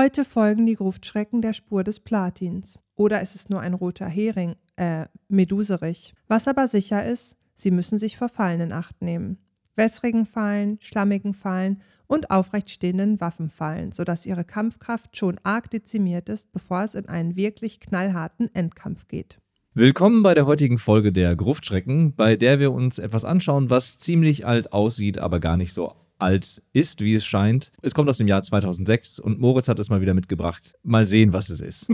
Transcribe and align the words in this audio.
Heute 0.00 0.24
folgen 0.24 0.64
die 0.64 0.76
Gruftschrecken 0.76 1.42
der 1.42 1.52
Spur 1.52 1.82
des 1.82 1.98
Platins. 1.98 2.78
Oder 2.94 3.20
ist 3.20 3.34
es 3.34 3.48
nur 3.48 3.58
ein 3.58 3.74
roter 3.74 4.06
Hering, 4.06 4.54
äh, 4.76 5.06
Meduserich. 5.26 6.14
Was 6.28 6.46
aber 6.46 6.68
sicher 6.68 7.04
ist, 7.04 7.36
sie 7.56 7.72
müssen 7.72 7.98
sich 7.98 8.16
vor 8.16 8.28
Fallen 8.28 8.60
in 8.60 8.72
Acht 8.72 9.02
nehmen. 9.02 9.38
Wässrigen 9.74 10.24
Fallen, 10.24 10.78
schlammigen 10.80 11.34
Fallen 11.34 11.82
und 12.06 12.30
aufrecht 12.30 12.70
stehenden 12.70 13.20
Waffenfallen, 13.20 13.90
sodass 13.90 14.24
ihre 14.24 14.44
Kampfkraft 14.44 15.16
schon 15.16 15.40
arg 15.42 15.68
dezimiert 15.68 16.28
ist, 16.28 16.52
bevor 16.52 16.84
es 16.84 16.94
in 16.94 17.08
einen 17.08 17.34
wirklich 17.34 17.80
knallharten 17.80 18.54
Endkampf 18.54 19.08
geht. 19.08 19.40
Willkommen 19.74 20.22
bei 20.22 20.34
der 20.34 20.46
heutigen 20.46 20.78
Folge 20.78 21.10
der 21.10 21.34
Gruftschrecken, 21.34 22.14
bei 22.14 22.36
der 22.36 22.60
wir 22.60 22.70
uns 22.70 23.00
etwas 23.00 23.24
anschauen, 23.24 23.68
was 23.68 23.98
ziemlich 23.98 24.46
alt 24.46 24.72
aussieht, 24.72 25.18
aber 25.18 25.40
gar 25.40 25.56
nicht 25.56 25.72
so 25.72 25.92
alt 26.18 26.62
ist, 26.72 27.00
wie 27.00 27.14
es 27.14 27.24
scheint. 27.24 27.72
Es 27.82 27.94
kommt 27.94 28.08
aus 28.08 28.18
dem 28.18 28.28
Jahr 28.28 28.42
2006 28.42 29.18
und 29.18 29.38
Moritz 29.38 29.68
hat 29.68 29.78
es 29.78 29.90
mal 29.90 30.00
wieder 30.00 30.14
mitgebracht. 30.14 30.74
Mal 30.82 31.06
sehen, 31.06 31.32
was 31.32 31.50
es 31.50 31.60
ist. 31.60 31.88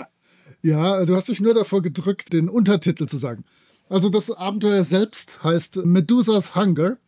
ja, 0.62 1.04
du 1.04 1.14
hast 1.14 1.28
dich 1.28 1.40
nur 1.40 1.54
davor 1.54 1.82
gedrückt, 1.82 2.32
den 2.32 2.48
Untertitel 2.48 3.06
zu 3.06 3.18
sagen. 3.18 3.44
Also 3.88 4.08
das 4.08 4.30
Abenteuer 4.30 4.84
selbst 4.84 5.42
heißt 5.44 5.84
Medusa's 5.84 6.54
Hunger 6.54 6.98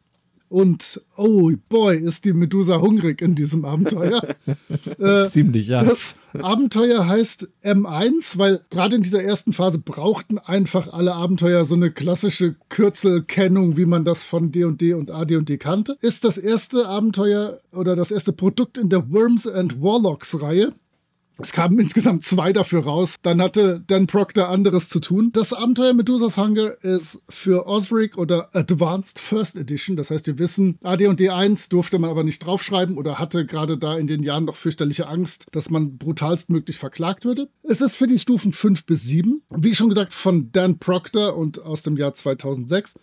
und 0.49 1.01
oh 1.17 1.51
boy, 1.69 1.97
ist 1.97 2.25
die 2.25 2.33
Medusa 2.33 2.81
hungrig 2.81 3.21
in 3.23 3.35
diesem 3.35 3.65
Abenteuer. 3.65 4.23
äh, 4.99 5.27
Ziemlich, 5.27 5.69
ja. 5.69 5.79
Das 5.83 6.17
Abenteuer 6.41 7.09
heißt 7.09 7.49
M1, 7.63 8.39
weil 8.39 8.61
gerade 8.71 8.97
in 8.97 9.03
dieser 9.03 9.23
ersten 9.23 9.53
Phase 9.53 9.79
brauchten 9.79 10.39
einfach 10.39 10.93
alle 10.93 11.15
Abenteuer 11.15 11.65
so 11.65 11.75
eine 11.75 11.91
klassische 11.91 12.57
Kürzelkennung, 12.69 13.77
wie 13.77 13.87
man 13.87 14.05
das 14.05 14.23
von 14.23 14.53
D&D 14.53 14.95
und 14.95 15.11
AD&D 15.11 15.59
kannte. 15.59 15.97
Ist 16.01 16.25
das 16.25 16.39
erste 16.39 16.89
Abenteuer 16.89 17.61
oder 17.73 17.97
das 17.97 18.11
erste 18.11 18.33
Produkt 18.33 18.79
in 18.79 18.89
der 18.89 19.11
Worms 19.13 19.47
and 19.47 19.83
Warlocks 19.83 20.41
Reihe. 20.41 20.73
Es 21.39 21.53
kamen 21.53 21.79
insgesamt 21.81 22.25
zwei 22.25 22.53
dafür 22.53 22.85
raus. 22.85 23.17
Dann 23.23 23.43
hatte 23.43 23.83
Dan 23.87 24.07
Proctor 24.07 24.49
anderes 24.49 24.89
zu 24.89 25.01
tun. 25.01 25.31
Das 25.33 25.53
Abenteuer 25.53 25.93
Medusas 25.93 26.39
Hunger 26.39 26.75
ist 26.83 27.21
für 27.29 27.67
Osric 27.67 28.17
oder 28.17 28.55
Advanced 28.55 29.19
First 29.19 29.57
Edition. 29.59 29.97
Das 29.97 30.11
heißt, 30.11 30.27
wir 30.29 30.39
wissen, 30.39 30.79
AD&D 30.83 31.31
1 31.31 31.71
durfte 31.71 31.99
man 31.99 32.11
aber 32.11 32.23
nicht 32.23 32.39
draufschreiben 32.39 32.97
oder 32.97 33.19
hatte 33.19 33.47
gerade 33.47 33.77
da 33.79 33.99
in 33.99 34.07
den 34.07 34.23
Jahren 34.23 34.45
noch 34.45 34.57
fürchterliche 34.57 35.09
Angst, 35.09 35.47
dass 35.51 35.71
man 35.71 35.99
brutalstmöglich 35.99 36.79
verklagt 36.79 37.25
würde. 37.25 37.49
Es 37.63 37.81
ist 37.81 37.97
für 37.97 38.07
die 38.07 38.19
Stufen 38.19 38.53
5 38.53 38.87
bis 38.87 39.03
7. 39.03 39.43
Wie 39.51 39.75
schon 39.75 39.89
gesagt, 39.89 40.15
von 40.15 40.53
Dan 40.53 40.79
Proctor 40.79 41.37
und 41.37 41.61
aus 41.63 41.83
dem 41.83 41.97
Jahr 41.97 42.15
2006. 42.15 42.95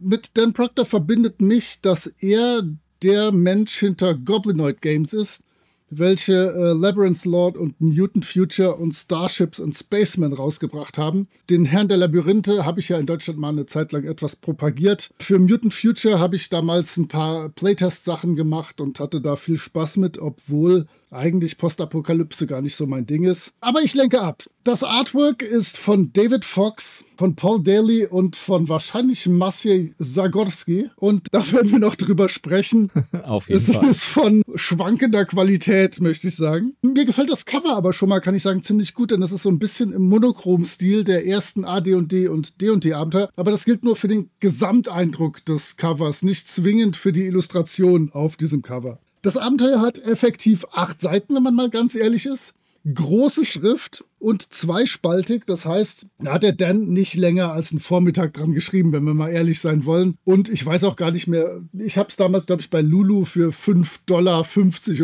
Mit 0.00 0.36
Dan 0.36 0.52
Proctor 0.52 0.84
verbindet 0.84 1.40
mich, 1.40 1.80
dass 1.80 2.06
er 2.06 2.62
der 3.02 3.30
Mensch 3.30 3.78
hinter 3.78 4.14
Goblinoid 4.14 4.80
Games 4.80 5.12
ist, 5.12 5.44
welche 5.90 6.32
äh, 6.32 6.72
Labyrinth 6.72 7.24
Lord 7.24 7.56
und 7.56 7.80
Mutant 7.80 8.24
Future 8.24 8.76
und 8.76 8.92
Starships 8.92 9.60
und 9.60 9.76
Spaceman 9.76 10.32
rausgebracht 10.32 10.98
haben. 10.98 11.28
Den 11.50 11.64
Herrn 11.64 11.88
der 11.88 11.96
Labyrinthe 11.96 12.64
habe 12.64 12.80
ich 12.80 12.88
ja 12.88 12.98
in 12.98 13.06
Deutschland 13.06 13.38
mal 13.38 13.48
eine 13.48 13.66
Zeit 13.66 13.92
lang 13.92 14.04
etwas 14.04 14.36
propagiert. 14.36 15.10
Für 15.18 15.38
Mutant 15.38 15.74
Future 15.74 16.18
habe 16.18 16.36
ich 16.36 16.48
damals 16.48 16.96
ein 16.96 17.08
paar 17.08 17.48
Playtest-Sachen 17.48 18.36
gemacht 18.36 18.80
und 18.80 19.00
hatte 19.00 19.20
da 19.20 19.36
viel 19.36 19.58
Spaß 19.58 19.98
mit, 19.98 20.18
obwohl 20.18 20.86
eigentlich 21.10 21.58
Postapokalypse 21.58 22.46
gar 22.46 22.62
nicht 22.62 22.76
so 22.76 22.86
mein 22.86 23.06
Ding 23.06 23.24
ist. 23.24 23.52
Aber 23.60 23.80
ich 23.82 23.94
lenke 23.94 24.20
ab. 24.20 24.44
Das 24.68 24.84
Artwork 24.84 25.40
ist 25.40 25.78
von 25.78 26.12
David 26.12 26.44
Fox, 26.44 27.06
von 27.16 27.34
Paul 27.34 27.62
Daly 27.62 28.04
und 28.04 28.36
von 28.36 28.68
wahrscheinlich 28.68 29.26
Maciej 29.26 29.94
Zagorski. 29.98 30.90
Und 30.96 31.26
da 31.32 31.40
werden 31.52 31.72
wir 31.72 31.78
noch 31.78 31.94
drüber 31.94 32.28
sprechen. 32.28 32.90
Auf 33.24 33.48
jeden 33.48 33.58
es 33.58 33.72
Fall. 33.72 33.88
Es 33.88 33.96
ist 33.96 34.04
von 34.04 34.42
schwankender 34.56 35.24
Qualität, 35.24 36.02
möchte 36.02 36.28
ich 36.28 36.36
sagen. 36.36 36.74
Mir 36.82 37.06
gefällt 37.06 37.32
das 37.32 37.46
Cover 37.46 37.74
aber 37.74 37.94
schon 37.94 38.10
mal, 38.10 38.20
kann 38.20 38.34
ich 38.34 38.42
sagen, 38.42 38.62
ziemlich 38.62 38.92
gut, 38.92 39.10
denn 39.10 39.22
es 39.22 39.32
ist 39.32 39.44
so 39.44 39.48
ein 39.48 39.58
bisschen 39.58 39.90
im 39.90 40.06
Monochrom-Stil 40.10 41.02
der 41.02 41.26
ersten 41.26 41.64
AD&D 41.64 42.28
und 42.28 42.60
D&D-Abenteuer. 42.60 43.30
Aber 43.36 43.50
das 43.50 43.64
gilt 43.64 43.84
nur 43.84 43.96
für 43.96 44.08
den 44.08 44.28
Gesamteindruck 44.40 45.42
des 45.46 45.78
Covers, 45.78 46.22
nicht 46.22 46.46
zwingend 46.46 46.98
für 46.98 47.12
die 47.12 47.24
Illustration 47.24 48.10
auf 48.12 48.36
diesem 48.36 48.60
Cover. 48.60 48.98
Das 49.22 49.38
Abenteuer 49.38 49.80
hat 49.80 49.98
effektiv 49.98 50.66
acht 50.72 51.00
Seiten, 51.00 51.34
wenn 51.34 51.42
man 51.42 51.54
mal 51.54 51.70
ganz 51.70 51.94
ehrlich 51.94 52.26
ist 52.26 52.52
große 52.94 53.44
Schrift 53.44 54.04
und 54.18 54.52
zweispaltig. 54.52 55.44
Das 55.46 55.64
heißt, 55.64 56.08
da 56.18 56.34
hat 56.34 56.42
der 56.42 56.52
Dan 56.52 56.88
nicht 56.88 57.14
länger 57.14 57.52
als 57.52 57.70
einen 57.70 57.80
Vormittag 57.80 58.34
dran 58.34 58.52
geschrieben, 58.52 58.92
wenn 58.92 59.04
wir 59.04 59.14
mal 59.14 59.30
ehrlich 59.30 59.60
sein 59.60 59.84
wollen. 59.84 60.16
Und 60.24 60.48
ich 60.48 60.64
weiß 60.64 60.84
auch 60.84 60.96
gar 60.96 61.10
nicht 61.10 61.26
mehr, 61.26 61.60
ich 61.72 61.96
habe 61.96 62.08
es 62.10 62.16
damals, 62.16 62.46
glaube 62.46 62.62
ich, 62.62 62.70
bei 62.70 62.80
Lulu 62.80 63.24
für 63.24 63.50
5,50 63.50 63.86
Dollar 64.06 64.46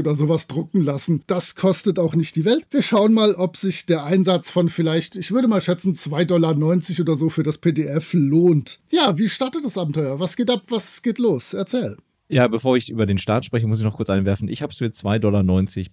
oder 0.01 0.15
sowas 0.15 0.47
drucken 0.47 0.83
lassen. 0.83 1.23
Das 1.27 1.55
kostet 1.55 1.99
auch 1.99 2.15
nicht 2.15 2.37
die 2.37 2.45
Welt. 2.45 2.67
Wir 2.71 2.83
schauen 2.83 3.13
mal, 3.13 3.35
ob 3.35 3.57
sich 3.57 3.87
der 3.87 4.05
Einsatz 4.05 4.51
von 4.51 4.69
vielleicht, 4.69 5.17
ich 5.17 5.33
würde 5.33 5.49
mal 5.49 5.61
schätzen, 5.61 5.95
2,90 5.95 6.27
Dollar 6.27 6.57
oder 6.57 7.17
so 7.17 7.31
für 7.31 7.43
das 7.43 7.59
PDF 7.59 8.13
lohnt. 8.13 8.81
Ja, 8.91 9.19
wie 9.19 9.29
startet 9.29 9.65
das 9.65 9.79
Abenteuer? 9.79 10.21
Was 10.21 10.37
geht 10.37 10.51
ab? 10.51 10.63
Was 10.69 11.03
geht 11.03 11.19
los? 11.19 11.55
Erzähl. 11.55 11.97
Ja, 12.29 12.49
bevor 12.49 12.77
ich 12.77 12.91
über 12.91 13.07
den 13.07 13.19
Start 13.19 13.45
spreche, 13.45 13.67
muss 13.67 13.81
ich 13.81 13.85
noch 13.85 13.97
kurz 13.97 14.11
einwerfen. 14.11 14.49
Ich 14.49 14.63
habe 14.63 14.73
es 14.73 14.79
für 14.79 14.87
2,90 14.87 15.19
Dollar 15.21 15.45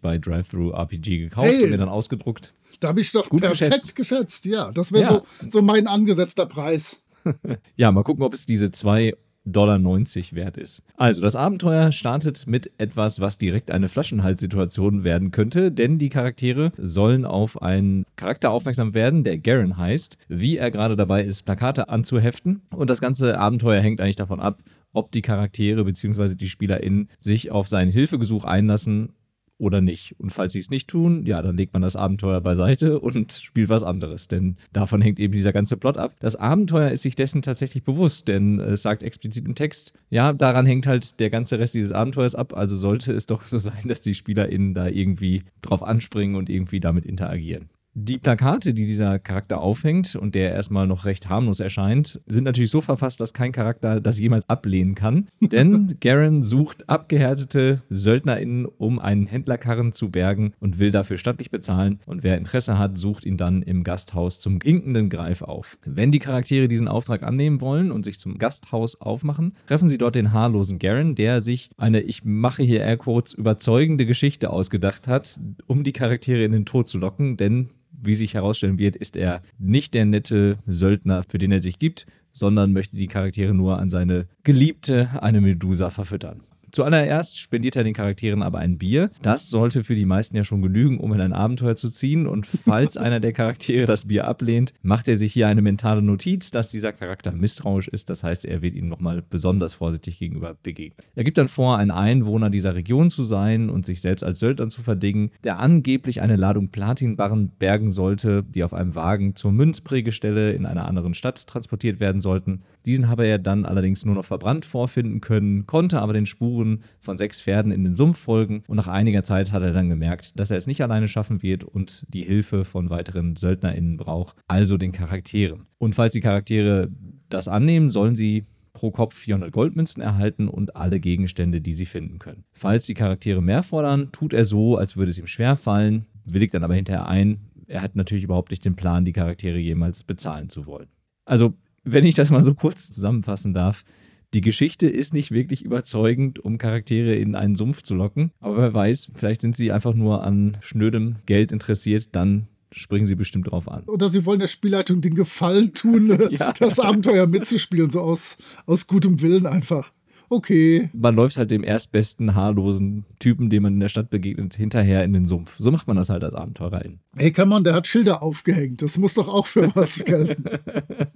bei 0.02 0.18
Drive-Thru 0.18 0.72
RPG 0.72 1.18
gekauft 1.20 1.50
hey. 1.50 1.64
und 1.64 1.72
mir 1.72 1.78
dann 1.78 1.90
ausgedruckt. 1.90 2.54
Da 2.80 2.90
habe 2.90 3.02
ich 3.02 3.12
doch 3.12 3.30
Gut 3.30 3.42
perfekt 3.42 3.72
geschätzt. 3.72 3.96
geschätzt. 3.96 4.46
Ja, 4.46 4.72
das 4.72 4.92
wäre 4.92 5.04
ja. 5.04 5.24
so, 5.42 5.50
so 5.50 5.62
mein 5.62 5.88
angesetzter 5.88 6.46
Preis. 6.46 7.02
ja, 7.76 7.92
mal 7.92 8.04
gucken, 8.04 8.24
ob 8.24 8.34
es 8.34 8.46
diese 8.46 8.68
2,90 8.68 9.14
Dollar 9.46 9.80
wert 9.84 10.58
ist. 10.58 10.84
Also, 10.98 11.22
das 11.22 11.36
Abenteuer 11.36 11.92
startet 11.92 12.48
mit 12.48 12.72
etwas, 12.78 13.20
was 13.20 13.38
direkt 13.38 13.70
eine 13.70 13.90
Flaschenhalssituation 13.90 15.04
werden 15.04 15.32
könnte, 15.32 15.72
denn 15.72 16.00
die 16.00 16.10
Charaktere 16.10 16.72
sollen 16.78 17.26
auf 17.26 17.62
einen 17.62 18.06
Charakter 18.16 18.52
aufmerksam 18.52 18.94
werden, 18.94 19.24
der 19.24 19.38
Garen 19.38 19.78
heißt, 19.78 20.18
wie 20.30 20.58
er 20.58 20.72
gerade 20.72 20.96
dabei 20.96 21.24
ist, 21.24 21.44
Plakate 21.44 21.90
anzuheften. 21.90 22.62
Und 22.72 22.90
das 22.90 23.02
ganze 23.02 23.38
Abenteuer 23.38 23.82
hängt 23.82 24.00
eigentlich 24.00 24.16
davon 24.16 24.40
ab, 24.40 24.60
ob 24.94 25.12
die 25.12 25.22
Charaktere 25.22 25.84
bzw. 25.84 26.36
die 26.36 26.50
SpielerInnen 26.50 27.10
sich 27.20 27.52
auf 27.52 27.68
sein 27.68 27.90
Hilfegesuch 27.90 28.46
einlassen 28.46 29.14
oder 29.62 29.80
nicht. 29.80 30.16
Und 30.18 30.32
falls 30.32 30.54
sie 30.54 30.60
es 30.60 30.72
nicht 30.72 30.90
tun, 30.90 31.24
ja, 31.28 31.40
dann 31.42 31.56
legt 31.56 31.74
man 31.74 31.84
das 31.84 31.96
Abenteuer 31.96 32.42
beiseite 32.42 33.00
und 33.00 33.32
spielt 33.44 33.70
was 33.70 33.84
anderes. 33.84 34.28
Denn 34.28 34.58
davon 34.74 35.02
hängt 35.02 35.20
eben 35.20 35.34
dieser 35.34 35.54
ganze 35.54 35.78
Plot 35.78 35.98
ab. 35.98 36.16
Das 36.20 36.36
Abenteuer 36.36 36.90
ist 36.90 37.04
sich 37.04 37.16
dessen 37.16 37.44
tatsächlich 37.44 37.84
bewusst, 37.84 38.28
denn 38.28 38.60
es 38.60 38.82
sagt 38.82 39.04
explizit 39.04 39.46
im 39.46 39.54
Text, 39.54 39.94
ja, 40.10 40.34
daran 40.34 40.66
hängt 40.66 40.88
halt 40.88 41.20
der 41.20 41.30
ganze 41.30 41.60
Rest 41.60 41.76
dieses 41.76 41.92
Abenteuers 41.92 42.34
ab. 42.34 42.56
Also 42.58 42.76
sollte 42.76 43.14
es 43.14 43.28
doch 43.28 43.44
so 43.44 43.58
sein, 43.60 43.88
dass 43.88 44.02
die 44.02 44.16
SpielerInnen 44.16 44.74
da 44.74 44.88
irgendwie 44.88 45.44
drauf 45.62 45.84
anspringen 45.84 46.36
und 46.36 46.50
irgendwie 46.50 46.80
damit 46.80 47.06
interagieren. 47.06 47.70
Die 47.94 48.18
Plakate, 48.18 48.74
die 48.74 48.86
dieser 48.86 49.20
Charakter 49.20 49.60
aufhängt 49.60 50.16
und 50.16 50.34
der 50.34 50.54
erstmal 50.54 50.88
noch 50.88 51.04
recht 51.04 51.28
harmlos 51.28 51.60
erscheint, 51.60 52.22
sind 52.26 52.46
natürlich 52.46 52.72
so 52.72 52.80
verfasst, 52.80 53.20
dass 53.20 53.34
kein 53.34 53.52
Charakter 53.52 54.00
das 54.00 54.18
jemals 54.18 54.48
ablehnen 54.48 54.96
kann. 54.96 55.28
Denn 55.42 55.98
Garen 56.00 56.42
sucht 56.42 56.88
abgehärtete 56.88 57.82
SöldnerInnen, 57.90 58.66
um 58.66 58.98
einen 58.98 59.28
Händlerkarren 59.28 59.92
zu 59.92 60.10
bergen 60.10 60.54
und 60.62 60.80
will 60.80 60.92
dafür 60.92 61.18
stattlich 61.18 61.52
bezahlen. 61.52 62.00
Und 62.06 62.24
wer 62.24 62.38
Interesse 62.38 62.78
hat, 62.78 62.98
sucht 62.98 63.26
ihn 63.26 63.36
dann 63.36 63.62
im 63.62 63.84
Gasthaus 63.84 64.40
zum 64.40 64.60
ginkenden 64.60 65.10
Greif 65.10 65.42
auf. 65.42 65.78
Wenn 65.84 66.14
die 66.14 66.20
Charaktere 66.20 66.70
diesen 66.70 66.88
Auftrag 66.88 67.24
annehmen 67.24 67.60
wollen 67.60 67.92
und 67.92 68.06
sich 68.06 68.20
zum 68.20 68.38
Gasthaus 68.38 69.02
aufmachen, 69.02 69.54
treffen 69.68 69.90
sie 69.90 69.98
dort 69.98 70.16
den 70.16 70.32
haarlosen 70.32 70.80
Garen, 70.80 71.16
der 71.16 71.42
sich 71.42 71.70
eine, 71.76 72.00
ich 72.00 72.24
mache 72.24 72.64
hier 72.64 72.84
Airquotes, 72.84 73.34
überzeugende 73.34 74.06
Geschichte 74.06 74.50
ausgedacht 74.50 75.10
hat, 75.10 75.42
um 75.68 75.84
die 75.84 75.92
Charaktere 75.92 76.46
in 76.46 76.54
den 76.54 76.66
Tod 76.66 76.88
zu 76.88 76.98
locken. 76.98 77.36
Denn 77.36 77.70
wie 77.92 78.16
sich 78.16 78.34
herausstellen 78.34 78.80
wird, 78.80 78.96
ist 78.96 79.16
er 79.16 79.42
nicht 79.60 79.94
der 79.94 80.06
nette 80.06 80.58
Söldner, 80.66 81.24
für 81.24 81.38
den 81.38 81.52
er 81.52 81.62
sich 81.62 81.80
gibt, 81.80 82.06
sondern 82.32 82.74
möchte 82.74 82.96
die 82.96 83.08
Charaktere 83.08 83.54
nur 83.54 83.80
an 83.80 83.90
seine 83.90 84.28
Geliebte, 84.44 85.10
eine 85.22 85.42
Medusa, 85.42 85.90
verfüttern. 85.90 86.42
Zuallererst 86.72 87.38
spendiert 87.38 87.76
er 87.76 87.84
den 87.84 87.94
Charakteren 87.94 88.44
aber 88.44 88.60
ein 88.60 88.78
Bier. 88.78 89.10
Das 89.22 89.50
sollte 89.50 89.84
für 89.84 89.96
die 89.96 90.06
meisten 90.06 90.36
ja 90.36 90.44
schon 90.44 90.62
genügen, 90.62 91.00
um 91.00 91.14
in 91.14 91.22
ein 91.22 91.34
Abenteuer 91.34 91.76
zu 91.76 91.90
ziehen. 91.90 92.28
Und 92.28 92.48
falls 92.48 92.98
einer 92.98 93.20
der 93.20 93.34
Charaktere 93.34 93.86
das 93.86 94.08
Bier 94.08 94.28
ablehnt, 94.28 94.74
macht 94.82 95.08
er 95.08 95.18
sich 95.18 95.34
hier 95.34 95.48
eine 95.48 95.62
mentale 95.62 96.02
Notiz, 96.02 96.52
dass 96.52 96.70
dieser 96.70 96.94
Charakter 96.94 97.32
misstrauisch 97.32 97.88
ist. 97.88 98.10
Das 98.10 98.24
heißt, 98.24 98.46
er 98.46 98.62
wird 98.62 98.76
ihnen 98.76 98.88
nochmal 98.88 99.22
besonders 99.22 99.74
vorsichtig 99.74 100.20
gegenüber 100.20 100.56
begegnen. 100.64 100.98
Er 101.16 101.24
gibt 101.24 101.38
dann 101.38 101.48
vor, 101.48 101.78
ein 101.78 101.92
Einwohner 101.92 102.50
dieser 102.50 102.76
Region 102.76 103.10
zu 103.10 103.24
sein 103.24 103.70
und 103.70 103.86
sich 103.86 104.02
selbst 104.02 104.24
als 104.24 104.40
Söldner 104.40 104.70
zu 104.70 104.82
verdingen, 104.82 105.32
der 105.44 105.60
angeblich 105.60 106.22
eine 106.22 106.38
Ladung 106.38 106.70
Platinbarren 106.70 107.50
bergen 107.60 107.92
sollte, 107.92 108.44
die 108.44 108.64
auf 108.64 108.74
einem 108.74 108.96
Wagen 108.96 109.36
zur 109.36 109.52
Münzprägestelle 109.52 110.54
in 110.54 110.66
einer 110.66 110.88
anderen 110.88 111.14
Stadt 111.14 111.46
transportiert 111.48 112.00
werden 112.00 112.22
sollten. 112.22 112.62
Diesen 112.86 113.10
habe 113.10 113.28
er 113.28 113.40
dann 113.40 113.66
allerdings 113.66 114.06
nur 114.06 114.16
noch 114.16 114.26
verbrannt 114.26 114.66
vorfinden 114.66 115.22
können, 115.22 115.68
konnte 115.68 116.02
aber 116.02 116.14
den 116.14 116.26
Spuren 116.26 116.61
von 117.00 117.18
sechs 117.18 117.42
Pferden 117.42 117.72
in 117.72 117.84
den 117.84 117.96
Sumpf 117.96 118.18
folgen 118.18 118.64
und 118.68 118.78
nach 118.78 118.88
einiger 118.88 119.24
Zeit 119.24 119.52
hat 119.52 119.64
er 119.64 119.74
dann 119.74 119.90
gemerkt, 119.90 120.40
dass 120.40 120.52
er 120.52 120.58
es 120.58 120.68
nicht 120.68 120.82
alleine 120.82 121.08
schaffen 121.08 121.42
wird 121.42 121.64
und 121.64 122.06
die 122.10 122.24
Hilfe 122.24 122.66
von 122.66 122.90
weiteren 122.90 123.36
SöldnerInnen 123.36 123.98
braucht, 123.98 124.38
also 124.48 124.78
den 124.78 124.92
Charakteren. 124.92 125.68
Und 125.78 125.96
falls 125.96 126.14
die 126.14 126.22
Charaktere 126.22 126.90
das 127.30 127.48
annehmen, 127.48 127.90
sollen 127.90 128.16
sie 128.16 128.46
pro 128.74 128.92
Kopf 128.92 129.16
400 129.16 129.52
Goldmünzen 129.52 130.02
erhalten 130.02 130.48
und 130.48 130.76
alle 130.76 131.00
Gegenstände, 131.00 131.62
die 131.62 131.76
sie 131.76 131.86
finden 131.86 132.20
können. 132.20 132.46
Falls 132.54 132.86
die 132.86 132.94
Charaktere 132.94 133.42
mehr 133.42 133.64
fordern, 133.64 134.12
tut 134.12 134.34
er 134.34 134.46
so, 134.46 134.78
als 134.78 134.96
würde 134.96 135.12
es 135.12 135.18
ihm 135.18 135.28
schwer 135.28 135.56
fallen, 135.56 136.06
willigt 136.26 136.54
dann 136.54 136.64
aber 136.64 136.76
hinterher 136.76 137.08
ein. 137.08 137.42
Er 137.68 137.82
hat 137.82 137.96
natürlich 137.96 138.24
überhaupt 138.24 138.52
nicht 138.52 138.66
den 138.66 138.76
Plan, 138.76 139.06
die 139.06 139.14
Charaktere 139.14 139.58
jemals 139.58 140.04
bezahlen 140.04 140.50
zu 140.50 140.66
wollen. 140.66 140.88
Also, 141.26 141.54
wenn 141.84 142.06
ich 142.06 142.16
das 142.16 142.32
mal 142.32 142.44
so 142.44 142.54
kurz 142.54 142.92
zusammenfassen 142.92 143.54
darf, 143.54 143.84
die 144.34 144.42
Geschichte 144.42 144.88
ist 144.88 145.14
nicht 145.14 145.32
wirklich 145.32 145.64
überzeugend, 145.64 146.40
um 146.40 146.58
Charaktere 146.58 147.16
in 147.16 147.36
einen 147.36 147.56
Sumpf 147.56 147.82
zu 147.82 147.96
locken. 147.96 148.32
Aber 148.40 148.58
wer 148.58 148.74
weiß, 148.74 149.12
vielleicht 149.14 149.42
sind 149.42 149.56
sie 149.56 149.72
einfach 149.72 149.94
nur 149.94 150.24
an 150.24 150.58
schnödem 150.62 151.18
Geld 151.26 151.52
interessiert, 151.52 152.10
dann 152.14 152.48
springen 152.72 153.06
sie 153.06 153.16
bestimmt 153.16 153.52
drauf 153.52 153.70
an. 153.70 153.84
Oder 153.84 154.10
sie 154.10 154.26
wollen 154.26 154.40
der 154.40 154.48
Spielleitung 154.48 155.02
den 155.02 155.16
Gefallen 155.16 155.74
tun, 155.74 156.18
ja. 156.32 156.54
das 156.58 156.80
Abenteuer 156.80 157.28
mitzuspielen, 157.28 157.90
so 157.90 158.00
aus, 158.00 158.38
aus 158.66 158.88
gutem 158.88 159.22
Willen 159.22 159.46
einfach. 159.46 159.92
Okay. 160.30 160.90
Man 160.94 161.16
läuft 161.16 161.36
halt 161.36 161.52
dem 161.52 161.62
erstbesten 161.62 162.34
haarlosen 162.34 163.04
Typen, 163.20 163.50
dem 163.50 163.64
man 163.64 163.74
in 163.74 163.82
der 163.82 163.90
Stadt 163.90 164.10
begegnet, 164.10 164.56
hinterher 164.56 165.04
in 165.04 165.12
den 165.12 165.26
Sumpf. 165.26 165.58
So 165.58 165.72
macht 165.72 165.88
man 165.88 165.98
das 165.98 166.08
halt 166.08 166.24
als 166.24 166.36
Abenteurer. 166.36 166.84
Hey, 167.18 167.34
kann 167.34 167.50
man, 167.50 167.66
der 167.66 167.74
hat 167.74 167.86
Schilder 167.86 168.22
aufgehängt. 168.22 168.82
Das 168.82 168.98
muss 168.98 169.16
doch 169.16 169.28
auch 169.28 169.46
für 169.46 169.76
was 169.76 170.06
gelten. 170.06 170.46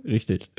Richtig. 0.03 0.51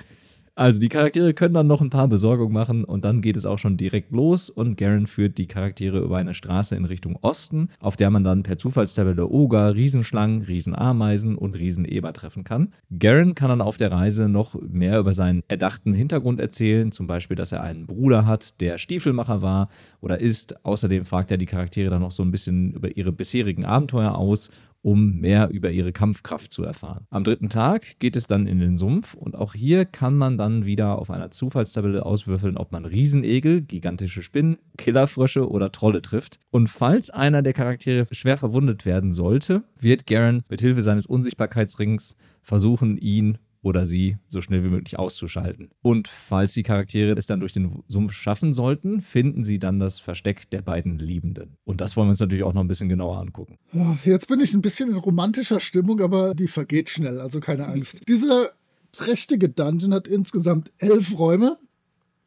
Also 0.59 0.81
die 0.81 0.89
Charaktere 0.89 1.35
können 1.35 1.53
dann 1.53 1.67
noch 1.67 1.83
ein 1.83 1.91
paar 1.91 2.09
Besorgungen 2.09 2.55
machen 2.55 2.85
und 2.85 3.05
dann 3.05 3.21
geht 3.21 3.37
es 3.37 3.45
auch 3.45 3.59
schon 3.59 3.77
direkt 3.77 4.11
los 4.11 4.49
und 4.49 4.79
Garen 4.79 5.07
führt 5.07 5.37
die 5.37 5.47
Charaktere 5.47 5.99
über 5.99 6.17
eine 6.17 6.33
Straße 6.33 6.75
in 6.75 6.87
Richtung 6.87 7.19
Osten, 7.21 7.69
auf 7.79 7.97
der 7.97 8.09
man 8.09 8.25
dann 8.25 8.43
per 8.43 8.57
Zufallstabelle 8.57 9.29
Oger, 9.29 9.75
Riesenschlangen, 9.75 10.41
Riesenameisen 10.41 11.37
und 11.37 11.57
Rieseneber 11.57 12.15
treffen 12.15 12.43
kann. 12.43 12.73
Garen 12.99 13.35
kann 13.35 13.51
dann 13.51 13.61
auf 13.61 13.77
der 13.77 13.93
Reise 13.93 14.31
noch 14.31 14.55
mehr 14.63 14.99
über 14.99 15.13
seinen 15.13 15.43
erdachten 15.47 15.93
Hintergrund 15.93 16.41
erzählen, 16.41 16.91
zum 16.91 17.07
Beispiel, 17.07 17.37
dass 17.37 17.53
er 17.53 17.63
einen 17.63 17.87
Bruder 17.87 18.25
hat, 18.25 18.59
der 18.63 18.79
Stiefelmacher 18.79 19.43
war 19.43 19.69
oder 20.01 20.23
ist. 20.23 20.65
Außerdem 20.65 21.05
fragt 21.05 21.31
er 21.31 21.37
die 21.37 21.45
Charaktere 21.45 21.91
dann 21.91 22.01
noch 22.01 22.13
so 22.13 22.23
ein 22.23 22.31
bisschen 22.31 22.73
über 22.73 22.97
ihre 22.97 23.13
bisherigen 23.13 23.67
Abenteuer 23.67 24.15
aus 24.15 24.51
um 24.87 25.17
mehr 25.17 25.51
über 25.51 25.73
ihre 25.73 25.91
Kampfkraft 25.91 26.53
zu 26.53 26.63
erfahren. 26.63 27.09
Am 27.11 27.25
dritten 27.25 27.49
Tag 27.49 27.99
geht 27.99 28.15
es 28.15 28.29
dann 28.29 28.47
in 28.47 28.61
den 28.61 28.79
Sumpf 28.79 29.15
und 29.15 29.35
auch 29.35 29.53
hier 29.53 29.85
kann 29.85 30.17
man 30.17 30.39
dann 30.39 30.65
wieder 30.65 31.01
auf 31.01 31.11
einer 31.11 31.33
Zufallstabelle 31.33 32.07
auswürfeln, 32.07 32.57
ob 32.57 32.71
man 32.71 32.85
Riesenegel, 32.85 33.63
gigantische 33.63 34.23
Spinnen, 34.23 34.59
Killerfrösche 34.79 35.51
oder 35.51 35.73
Trolle 35.73 36.03
trifft. 36.03 36.39
Und 36.53 36.69
falls 36.69 37.11
einer 37.11 37.43
der 37.43 37.53
Charaktere 37.53 38.07
schwer 38.13 38.37
verwundet 38.37 38.87
werden 38.87 39.13
sollte, 39.13 39.65
wird 39.77 40.07
Garen 40.07 40.45
mit 40.49 40.61
Hilfe 40.61 40.83
seines 40.83 41.07
Unsichtbarkeitsrings 41.07 42.15
versuchen, 42.43 42.97
ihn 42.97 43.39
oder 43.67 43.85
sie 43.85 44.17
so 44.29 44.41
schnell 44.41 44.63
wie 44.63 44.69
möglich 44.69 44.97
auszuschalten. 44.97 45.71
Und 45.83 46.07
falls 46.07 46.53
die 46.55 46.63
Charaktere 46.63 47.17
es 47.19 47.27
dann 47.27 47.41
durch 47.41 47.53
den 47.53 47.83
Sumpf 47.89 48.13
schaffen 48.13 48.53
sollten, 48.53 49.01
finden 49.01 49.45
sie 49.45 49.59
dann 49.59 49.81
das 49.81 49.99
Versteck 49.99 50.49
der 50.51 50.63
beiden 50.63 51.01
Liebenden. 51.01 51.57
Und 51.65 51.81
das 51.81 51.97
wollen 51.97 52.07
wir 52.07 52.11
uns 52.11 52.21
natürlich 52.21 52.45
auch 52.45 52.55
noch 52.55 52.61
ein 52.61 52.69
bisschen 52.69 52.89
genauer 52.89 53.19
angucken. 53.19 53.59
Jetzt 54.05 54.29
bin 54.29 54.39
ich 54.39 54.55
ein 54.55 54.63
bisschen 54.63 54.91
in 54.91 54.97
romantischer 54.97 55.59
Stimmung, 55.59 56.01
aber 56.01 56.37
die 56.37 56.47
vergeht 56.47 56.91
schnell, 56.91 57.21
also 57.21 57.41
keine 57.41 57.67
Angst. 57.67 58.03
Dieser 58.09 58.51
prächtige 58.93 59.49
Dungeon 59.49 59.93
hat 59.93 60.07
insgesamt 60.07 60.71
elf 60.79 61.19
Räume. 61.19 61.59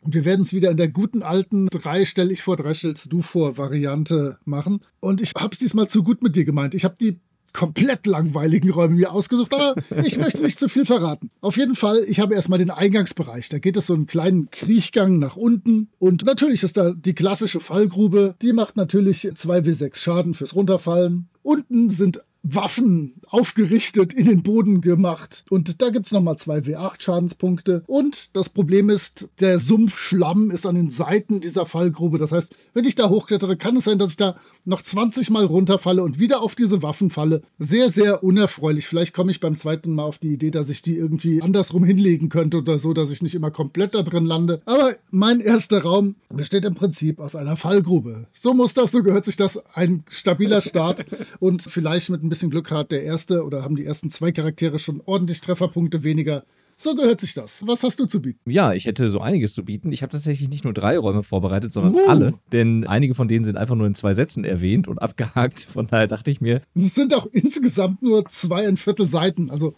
Und 0.01 0.13
wir 0.13 0.25
werden 0.25 0.41
es 0.41 0.51
wieder 0.51 0.71
in 0.71 0.77
der 0.77 0.89
guten 0.89 1.23
alten 1.23 1.67
drei 1.67 2.03
stell 2.03 2.31
ich 2.31 2.41
vor, 2.41 2.57
drei 2.57 2.73
stellst 2.73 3.11
du 3.11 3.21
vor 3.21 3.57
Variante 3.57 4.39
machen. 4.43 4.79
Und 4.99 5.21
ich 5.21 5.31
habe 5.37 5.53
es 5.53 5.59
diesmal 5.59 5.87
zu 5.87 6.03
gut 6.03 6.21
mit 6.21 6.35
dir 6.35 6.43
gemeint. 6.43 6.73
Ich 6.73 6.83
habe 6.83 6.97
die 6.99 7.19
komplett 7.53 8.05
langweiligen 8.07 8.71
Räume 8.71 8.95
mir 8.95 9.11
ausgesucht, 9.11 9.53
aber 9.53 9.75
ich 10.03 10.17
möchte 10.17 10.43
nicht 10.43 10.59
zu 10.59 10.69
viel 10.69 10.85
verraten. 10.85 11.31
Auf 11.41 11.57
jeden 11.57 11.75
Fall, 11.75 12.03
ich 12.07 12.19
habe 12.19 12.35
erstmal 12.35 12.59
den 12.59 12.71
Eingangsbereich. 12.71 13.49
Da 13.49 13.59
geht 13.59 13.77
es 13.77 13.87
so 13.87 13.93
einen 13.93 14.07
kleinen 14.07 14.49
Kriechgang 14.51 15.19
nach 15.19 15.35
unten 15.35 15.89
und 15.99 16.25
natürlich 16.25 16.63
ist 16.63 16.77
da 16.77 16.91
die 16.91 17.13
klassische 17.13 17.59
Fallgrube. 17.59 18.35
Die 18.41 18.53
macht 18.53 18.77
natürlich 18.77 19.23
2W6 19.23 19.97
Schaden 19.97 20.33
fürs 20.33 20.55
Runterfallen. 20.55 21.29
Unten 21.41 21.89
sind 21.89 22.21
Waffen 22.43 23.15
aufgerichtet 23.27 24.13
in 24.13 24.27
den 24.27 24.43
Boden 24.43 24.81
gemacht. 24.81 25.43
Und 25.49 25.81
da 25.81 25.89
gibt 25.89 26.05
es 26.05 26.11
nochmal 26.11 26.37
zwei 26.37 26.59
W8 26.59 27.01
Schadenspunkte. 27.01 27.83
Und 27.85 28.35
das 28.35 28.49
Problem 28.49 28.89
ist, 28.89 29.29
der 29.39 29.59
Sumpfschlamm 29.59 30.49
ist 30.51 30.65
an 30.65 30.75
den 30.75 30.89
Seiten 30.89 31.41
dieser 31.41 31.65
Fallgrube. 31.65 32.17
Das 32.17 32.31
heißt, 32.31 32.55
wenn 32.73 32.85
ich 32.85 32.95
da 32.95 33.09
hochklettere, 33.09 33.57
kann 33.57 33.77
es 33.77 33.85
sein, 33.85 33.99
dass 33.99 34.11
ich 34.11 34.17
da 34.17 34.35
noch 34.69 34.81
20 34.81 35.29
Mal 35.31 35.45
runterfalle 35.45 36.03
und 36.03 36.19
wieder 36.19 36.41
auf 36.41 36.55
diese 36.55 36.81
Waffen 36.81 37.09
falle. 37.09 37.41
Sehr, 37.57 37.89
sehr 37.89 38.23
unerfreulich. 38.23 38.87
Vielleicht 38.87 39.13
komme 39.13 39.31
ich 39.31 39.39
beim 39.39 39.57
zweiten 39.57 39.95
Mal 39.95 40.03
auf 40.03 40.19
die 40.19 40.31
Idee, 40.31 40.51
dass 40.51 40.69
ich 40.69 40.81
die 40.81 40.95
irgendwie 40.95 41.41
andersrum 41.41 41.83
hinlegen 41.83 42.29
könnte 42.29 42.59
oder 42.59 42.79
so, 42.79 42.93
dass 42.93 43.11
ich 43.11 43.21
nicht 43.21 43.35
immer 43.35 43.51
komplett 43.51 43.95
da 43.95 44.03
drin 44.03 44.25
lande. 44.25 44.61
Aber 44.65 44.93
mein 45.11 45.39
erster 45.39 45.81
Raum 45.81 46.15
besteht 46.29 46.65
im 46.65 46.75
Prinzip 46.75 47.19
aus 47.19 47.35
einer 47.35 47.57
Fallgrube. 47.57 48.27
So 48.31 48.53
muss 48.53 48.73
das, 48.73 48.91
so 48.91 49.03
gehört 49.03 49.25
sich 49.25 49.35
das. 49.35 49.59
Ein 49.73 50.03
stabiler 50.07 50.61
Start 50.61 51.05
und 51.39 51.63
vielleicht 51.63 52.09
mit 52.09 52.23
ein 52.23 52.29
bisschen 52.29 52.51
Glück 52.51 52.71
hat 52.71 52.91
der 52.91 53.03
erste 53.03 53.43
oder 53.43 53.63
haben 53.63 53.75
die 53.75 53.85
ersten 53.85 54.11
zwei 54.11 54.31
Charaktere 54.31 54.79
schon 54.79 55.01
ordentlich 55.05 55.41
Trefferpunkte 55.41 56.03
weniger. 56.03 56.43
So 56.81 56.95
gehört 56.95 57.19
sich 57.19 57.33
das. 57.33 57.67
Was 57.67 57.83
hast 57.83 57.99
du 57.99 58.05
zu 58.05 58.21
bieten? 58.21 58.49
Ja, 58.49 58.71
ich 58.71 58.85
hätte 58.85 59.11
so 59.11 59.19
einiges 59.19 59.53
zu 59.53 59.65
bieten. 59.65 59.91
Ich 59.91 60.01
habe 60.01 60.13
tatsächlich 60.13 60.47
nicht 60.47 60.63
nur 60.63 60.73
drei 60.73 60.97
Räume 60.97 61.23
vorbereitet, 61.23 61.73
sondern 61.73 61.95
uh. 61.95 62.07
alle. 62.07 62.33
Denn 62.53 62.87
einige 62.87 63.15
von 63.15 63.27
denen 63.27 63.43
sind 63.43 63.57
einfach 63.57 63.75
nur 63.75 63.85
in 63.85 63.95
zwei 63.95 64.13
Sätzen 64.13 64.45
erwähnt 64.45 64.87
und 64.87 64.99
abgehakt. 64.99 65.67
Von 65.73 65.87
daher 65.87 66.07
dachte 66.07 66.31
ich 66.31 66.39
mir. 66.39 66.61
Es 66.75 66.95
sind 66.95 67.13
auch 67.13 67.27
insgesamt 67.33 68.01
nur 68.01 68.23
zweieinviertel 68.29 69.09
Seiten. 69.09 69.49
Also. 69.49 69.75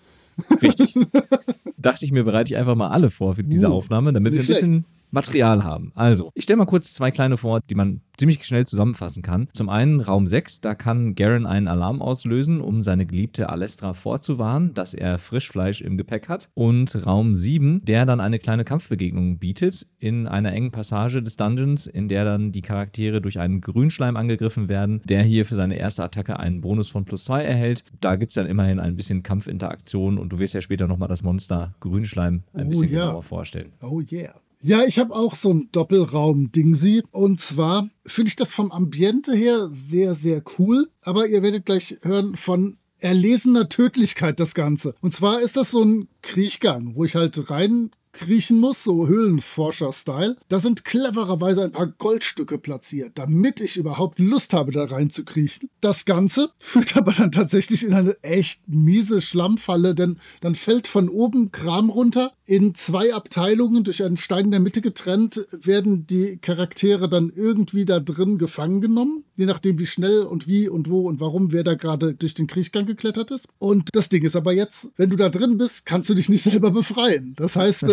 Richtig. 0.62 0.94
dachte 1.78 2.06
ich 2.06 2.12
mir, 2.12 2.24
bereite 2.24 2.54
ich 2.54 2.58
einfach 2.58 2.76
mal 2.76 2.90
alle 2.90 3.10
vor 3.10 3.34
für 3.34 3.44
diese 3.44 3.70
uh, 3.70 3.74
Aufnahme, 3.74 4.14
damit 4.14 4.34
wir 4.34 4.42
ein 4.42 4.48
bisschen 4.48 4.86
Material 5.12 5.64
haben. 5.64 5.92
Also, 5.96 6.32
ich 6.34 6.44
stelle 6.44 6.58
mal 6.58 6.66
kurz 6.66 6.94
zwei 6.94 7.12
kleine 7.12 7.38
vor, 7.38 7.62
die 7.70 7.76
man 7.76 8.02
ziemlich 8.18 8.44
schnell 8.44 8.68
zusammenfassen 8.68 9.24
kann. 9.24 9.48
Zum 9.52 9.70
einen 9.70 10.00
Raum 10.00 10.28
6, 10.28 10.62
da 10.62 10.76
kann 10.76 11.16
Garen 11.16 11.48
einen 11.48 11.68
Alarm 11.68 12.02
auslösen, 12.02 12.62
um 12.62 12.84
seine 12.84 13.08
geliebte 13.08 13.50
Alestra 13.50 13.94
vorzuwarnen, 13.94 14.76
dass 14.76 14.94
er 14.94 15.18
Frischfleisch 15.18 15.82
im 15.82 15.98
Gepäck 15.98 16.30
hat. 16.30 16.50
Und 16.54 17.08
Raum 17.08 17.34
7, 17.34 17.84
der 17.84 18.06
dann 18.06 18.20
eine 18.20 18.38
kleine 18.38 18.64
Kampfbegegnung 18.64 19.40
bietet 19.40 19.88
in 19.98 20.28
einer 20.28 20.54
engen 20.54 20.72
Passage 20.72 21.24
des 21.24 21.36
Dungeons, 21.36 21.88
in 21.88 22.10
der 22.10 22.24
dann 22.24 22.52
die 22.52 22.62
Charaktere 22.62 23.22
durch 23.22 23.40
einen 23.40 23.60
Grünschleim 23.60 24.16
angegriffen 24.16 24.70
werden, 24.70 25.02
der 25.06 25.24
hier 25.24 25.46
für 25.46 25.56
seine 25.56 25.78
erste 25.78 26.04
Attacke 26.04 26.40
einen 26.40 26.62
Bonus 26.62 26.90
von 26.90 27.06
plus 27.06 27.26
2 27.26 27.44
erhält. 27.44 27.84
Da 28.02 28.18
gibt 28.18 28.32
es 28.32 28.36
dann 28.36 28.46
immerhin 28.46 28.80
ein 28.80 28.96
bisschen 28.96 29.24
Kampfinteraktion 29.24 30.20
und 30.20 30.32
du 30.32 30.38
wirst 30.38 30.54
ja 30.54 30.62
später 30.62 30.88
nochmal 30.88 31.10
das 31.10 31.24
Monster 31.24 31.74
Grünschleim 31.80 32.44
ein 32.54 32.68
oh, 32.68 32.70
bisschen 32.70 32.90
yeah. 32.90 33.06
genauer 33.08 33.24
vorstellen. 33.24 33.72
Oh 33.82 34.02
yeah. 34.12 34.36
Ja, 34.64 34.84
ich 34.84 35.00
habe 35.00 35.16
auch 35.16 35.36
so 35.36 35.52
ein 35.52 35.70
Doppelraum-Dingsi. 35.72 37.04
Und 37.12 37.42
zwar 37.42 37.90
finde 38.06 38.30
ich 38.30 38.36
das 38.36 38.52
vom 38.52 38.72
Ambiente 38.72 39.36
her 39.36 39.70
sehr, 39.72 40.14
sehr 40.14 40.44
cool. 40.58 40.90
Aber 41.02 41.28
ihr 41.28 41.42
werdet 41.42 41.66
gleich 41.66 41.98
hören 42.02 42.36
von 42.36 42.78
erlesener 43.00 43.70
Tödlichkeit 43.70 44.40
das 44.40 44.54
Ganze. 44.54 44.94
Und 45.02 45.16
zwar 45.16 45.42
ist 45.42 45.58
das 45.58 45.72
so 45.72 45.84
ein 45.84 46.08
Kriechgang, 46.22 46.96
wo 46.96 47.04
ich 47.06 47.16
halt 47.16 47.50
rein 47.50 47.90
kriechen 48.12 48.60
muss, 48.60 48.84
so 48.84 49.08
Höhlenforscher-Style. 49.08 50.36
Da 50.50 50.60
sind 50.60 50.86
clevererweise 50.86 51.64
ein 51.64 51.72
paar 51.72 51.88
Goldstücke 51.88 52.58
platziert, 52.58 53.14
damit 53.16 53.62
ich 53.62 53.78
überhaupt 53.78 54.20
Lust 54.20 54.54
habe, 54.54 54.72
da 54.72 54.86
rein 54.86 55.10
zu 55.10 55.24
kriechen. 55.24 55.70
Das 55.80 56.06
Ganze 56.06 56.50
führt 56.60 56.98
aber 56.98 57.12
dann 57.14 57.32
tatsächlich 57.32 57.84
in 57.84 57.94
eine 57.94 58.22
echt 58.24 58.62
miese 58.68 59.22
Schlammfalle, 59.22 59.96
denn 59.96 60.18
dann 60.42 60.56
fällt 60.56 60.88
von 60.88 61.10
oben 61.10 61.52
Kram 61.52 61.90
runter. 61.90 62.32
In 62.46 62.76
zwei 62.76 63.14
Abteilungen 63.14 63.84
durch 63.84 64.04
einen 64.04 64.18
Stein 64.18 64.46
in 64.46 64.52
der 64.52 64.60
Mitte 64.60 64.82
getrennt 64.82 65.48
werden 65.52 66.06
die 66.08 66.38
Charaktere 66.38 67.08
dann 67.08 67.32
irgendwie 67.34 67.86
da 67.86 68.00
drin 68.00 68.38
gefangen 68.38 68.82
genommen, 68.82 69.24
je 69.36 69.46
nachdem 69.46 69.80
wie 69.80 69.86
schnell 69.86 70.22
und 70.22 70.48
wie 70.48 70.68
und 70.68 70.90
wo 70.90 71.08
und 71.08 71.20
warum 71.20 71.52
wer 71.52 71.64
da 71.64 71.76
gerade 71.76 72.14
durch 72.14 72.34
den 72.34 72.48
Kriechgang 72.48 72.86
geklettert 72.86 73.32
ist. 73.32 73.48
Und 73.58 73.90
das 73.94 74.10
Ding 74.10 74.24
ist 74.24 74.36
aber 74.36 74.54
jetzt, 74.54 74.90
wenn 74.98 75.10
du 75.10 75.16
da 75.16 75.30
drin 75.30 75.58
bist, 75.58 75.86
kannst 75.86 76.10
du 76.10 76.14
dich 76.14 76.30
nicht 76.30 76.44
selber 76.44 76.72
befreien. 76.72 77.34
Das 77.38 77.56
heißt, 77.56 77.84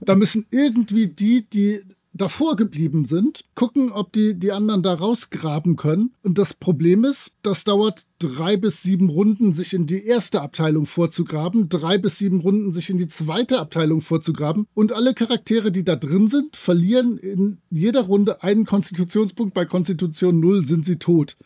da 0.00 0.14
müssen 0.14 0.46
irgendwie 0.50 1.08
die, 1.08 1.48
die 1.48 1.82
davor 2.14 2.54
geblieben 2.56 3.04
sind, 3.04 3.44
gucken, 3.54 3.90
ob 3.90 4.12
die 4.12 4.34
die 4.38 4.52
anderen 4.52 4.82
da 4.82 4.94
rausgraben 4.94 5.76
können. 5.76 6.12
Und 6.22 6.38
das 6.38 6.54
Problem 6.54 7.04
ist, 7.04 7.32
das 7.42 7.64
dauert 7.64 8.06
drei 8.20 8.56
bis 8.56 8.82
sieben 8.82 9.10
Runden, 9.10 9.52
sich 9.52 9.74
in 9.74 9.86
die 9.86 10.04
erste 10.04 10.40
Abteilung 10.40 10.86
vorzugraben, 10.86 11.68
drei 11.68 11.98
bis 11.98 12.18
sieben 12.18 12.40
Runden, 12.40 12.72
sich 12.72 12.88
in 12.88 12.98
die 12.98 13.08
zweite 13.08 13.58
Abteilung 13.58 14.00
vorzugraben. 14.00 14.66
Und 14.74 14.92
alle 14.92 15.12
Charaktere, 15.12 15.72
die 15.72 15.84
da 15.84 15.96
drin 15.96 16.28
sind, 16.28 16.56
verlieren 16.56 17.18
in 17.18 17.58
jeder 17.70 18.02
Runde 18.02 18.42
einen 18.42 18.64
Konstitutionspunkt. 18.64 19.52
Bei 19.52 19.64
Konstitution 19.64 20.38
0 20.38 20.64
sind 20.64 20.86
sie 20.86 20.96
tot 20.96 21.36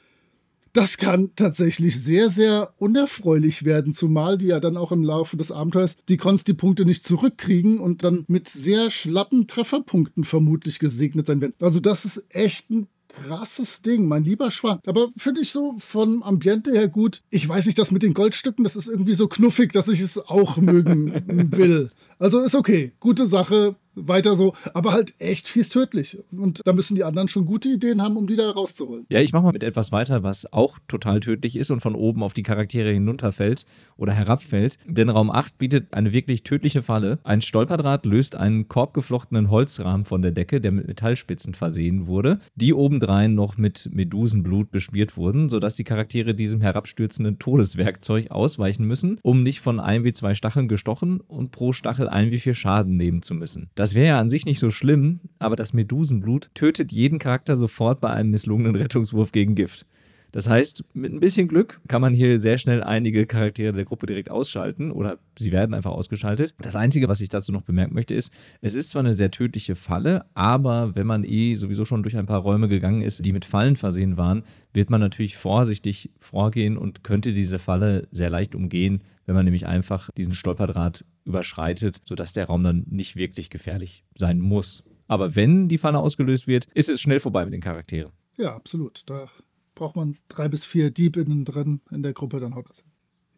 das 0.79 0.97
kann 0.97 1.33
tatsächlich 1.35 2.01
sehr, 2.01 2.31
sehr 2.31 2.73
unerfreulich 2.79 3.65
werden, 3.65 3.93
zumal 3.93 4.39
die 4.39 4.47
ja 4.47 4.61
dann 4.61 4.77
auch 4.77 4.93
im 4.93 5.03
Laufe 5.03 5.37
des 5.37 5.51
Abenteuers 5.51 5.97
die 6.09 6.17
Konsti-Punkte 6.17 6.85
nicht 6.85 7.05
zurückkriegen 7.05 7.81
und 7.81 8.05
dann 8.05 8.25
mit 8.29 8.49
sehr 8.49 8.93
schlappen 8.93 9.49
Trefferpunkten 9.49 10.23
vermutlich 10.23 10.79
gesegnet 10.79 11.27
sein 11.27 11.41
werden. 11.41 11.55
Also 11.59 11.81
das 11.81 12.05
ist 12.05 12.25
echt 12.29 12.71
ein 12.71 12.87
krasses 13.09 13.83
Ding, 13.83 14.07
mein 14.07 14.23
lieber 14.23 14.53
Schwan. 14.53 14.79
Aber 14.87 15.09
finde 15.17 15.41
ich 15.41 15.51
so 15.51 15.75
von 15.79 16.23
Ambiente 16.23 16.71
her 16.71 16.87
gut. 16.87 17.23
Ich 17.31 17.49
weiß 17.49 17.67
nicht, 17.67 17.79
das 17.79 17.91
mit 17.91 18.05
den 18.05 18.15
Goldstücken, 18.15 18.63
das 18.63 18.77
ist 18.77 18.87
irgendwie 18.87 19.15
so 19.15 19.27
knuffig, 19.27 19.73
dass 19.73 19.89
ich 19.89 20.01
es 20.01 20.17
auch 20.17 20.59
mögen 20.59 21.13
will. 21.57 21.91
Also 22.21 22.39
ist 22.39 22.55
okay. 22.55 22.93
Gute 23.01 23.27
Sache 23.27 23.75
weiter 24.07 24.37
so, 24.37 24.55
aber 24.75 24.93
halt 24.93 25.15
echt 25.19 25.49
fies 25.49 25.71
tödlich. 25.71 26.19
Und 26.31 26.63
da 26.67 26.73
müssen 26.73 26.95
die 26.95 27.05
anderen 27.05 27.29
schon 27.29 27.47
gute 27.47 27.69
Ideen 27.69 28.03
haben, 28.03 28.17
um 28.17 28.27
die 28.27 28.37
da 28.37 28.51
rauszuholen. 28.51 29.07
Ja, 29.09 29.21
ich 29.21 29.33
mache 29.33 29.45
mal 29.45 29.53
mit 29.53 29.65
etwas 29.65 29.93
weiter, 29.93 30.23
was 30.23 30.53
auch 30.53 30.79
total 30.89 31.21
tödlich 31.21 31.57
ist 31.57 31.71
und 31.71 31.81
von 31.81 31.95
oben 31.95 32.23
auf 32.23 32.35
die 32.35 32.43
Charaktere 32.43 32.93
hinunterfällt 32.93 33.67
oder 33.97 34.13
herabfällt. 34.13 34.79
Denn 34.87 35.09
Raum 35.09 35.31
8 35.31 35.59
bietet 35.59 35.95
eine 35.95 36.13
wirklich 36.13 36.43
tödliche 36.43 36.83
Falle. 36.83 37.19
Ein 37.25 37.41
Stolperdraht 37.41 38.07
löst 38.07 38.37
einen 38.37 38.69
korbgeflochtenen 38.69 39.51
Holzrahmen 39.51 40.05
von 40.05 40.23
der 40.23 40.33
Decke, 40.33 40.61
der 40.61 40.73
mit 40.73 40.87
Metallspitzen 40.87 41.55
versehen 41.55 42.07
wurde, 42.07 42.39
die 42.55 42.75
obendrein 42.75 43.35
noch 43.35 43.57
mit 43.57 43.91
Medusenblut 43.93 44.71
beschmiert 44.71 45.17
wurden, 45.17 45.49
sodass 45.49 45.75
die 45.75 45.85
Charaktere 45.85 46.35
diesem 46.35 46.61
herabstürzenden 46.61 47.39
Todeswerkzeug 47.39 48.31
ausweichen 48.31 48.85
müssen, 48.85 49.19
um 49.23 49.43
nicht 49.43 49.61
von 49.61 49.81
ein 49.81 50.05
wie 50.05 50.13
zwei 50.13 50.35
Stacheln 50.35 50.69
gestochen 50.69 51.21
und 51.21 51.51
pro 51.51 51.73
Stachel 51.73 52.09
ein 52.09 52.31
wie 52.31 52.39
vier 52.39 52.55
Schaden 52.55 52.97
nehmen 52.97 53.23
zu 53.23 53.35
müssen. 53.35 53.71
Das 53.75 53.88
das 53.89 53.95
wäre 53.95 54.09
ja 54.09 54.21
an 54.21 54.29
sich 54.29 54.45
nicht 54.45 54.59
so 54.59 54.71
schlimm, 54.71 55.21
aber 55.39 55.57
das 55.57 55.73
Medusenblut 55.73 56.51
tötet 56.53 56.93
jeden 56.93 57.19
Charakter 57.19 57.57
sofort 57.57 58.03
bei 58.03 58.11
einem 58.11 58.29
misslungenen 58.29 58.77
Rettungswurf 58.77 59.33
gegen 59.33 59.55
Gift. 59.55 59.87
Das 60.31 60.47
heißt, 60.47 60.85
mit 60.93 61.11
ein 61.11 61.21
bisschen 61.21 61.49
Glück 61.49 61.81
kann 61.89 62.03
man 62.03 62.13
hier 62.13 62.39
sehr 62.39 62.59
schnell 62.59 62.83
einige 62.83 63.25
Charaktere 63.25 63.73
der 63.73 63.87
Gruppe 63.87 64.05
direkt 64.05 64.31
ausschalten 64.31 64.91
oder 64.91 65.17
sie 65.39 65.53
werden 65.53 65.73
einfach 65.73 65.93
ausgeschaltet. 65.93 66.55
Das 66.61 66.77
Einzige, 66.77 67.09
was 67.09 67.23
ich 67.23 67.31
dazu 67.31 67.51
noch 67.51 67.63
bemerken 67.63 67.95
möchte, 67.95 68.13
ist, 68.13 68.31
es 68.61 68.75
ist 68.75 68.91
zwar 68.91 69.01
eine 69.01 69.15
sehr 69.15 69.31
tödliche 69.31 69.75
Falle, 69.75 70.27
aber 70.35 70.95
wenn 70.95 71.07
man 71.07 71.25
eh 71.25 71.55
sowieso 71.55 71.87
schon 71.87 72.03
durch 72.03 72.19
ein 72.19 72.27
paar 72.27 72.43
Räume 72.43 72.69
gegangen 72.69 73.01
ist, 73.01 73.25
die 73.25 73.33
mit 73.33 73.47
Fallen 73.47 73.75
versehen 73.75 74.19
waren, 74.19 74.43
wird 74.75 74.91
man 74.91 75.01
natürlich 75.01 75.39
vorsichtig 75.39 76.11
vorgehen 76.19 76.77
und 76.77 77.05
könnte 77.05 77.33
diese 77.33 77.59
Falle 77.59 78.07
sehr 78.11 78.29
leicht 78.29 78.55
umgehen, 78.55 79.01
wenn 79.25 79.35
man 79.35 79.47
nämlich 79.47 79.67
einfach 79.67 80.11
diesen 80.15 80.35
Stolperdraht 80.35 81.07
überschreitet, 81.29 82.01
sodass 82.05 82.33
der 82.33 82.47
Raum 82.47 82.65
dann 82.65 82.85
nicht 82.89 83.15
wirklich 83.15 83.51
gefährlich 83.51 84.05
sein 84.17 84.41
muss. 84.41 84.83
Aber 85.07 85.37
wenn 85.37 85.69
die 85.69 85.79
Falle 85.79 85.99
ausgelöst 85.99 86.49
wird, 86.49 86.67
ist 86.75 86.89
es 86.89 87.01
schnell 87.01 87.21
vorbei 87.21 87.45
mit 87.45 87.55
den 87.55 87.61
Charakteren. 87.61 88.13
Ja, 88.37 88.57
absolut. 88.57 89.03
Da 89.07 89.29
braucht 89.75 89.97
man 89.97 90.17
drei 90.29 90.49
bis 90.49 90.65
vier 90.65 90.91
Dieb 90.91 91.17
innen 91.17 91.45
drin 91.45 91.81
in 91.91 92.03
der 92.03 92.13
Gruppe, 92.13 92.41
dann 92.41 92.55
haut 92.55 92.69
das 92.69 92.81
hin. 92.81 92.91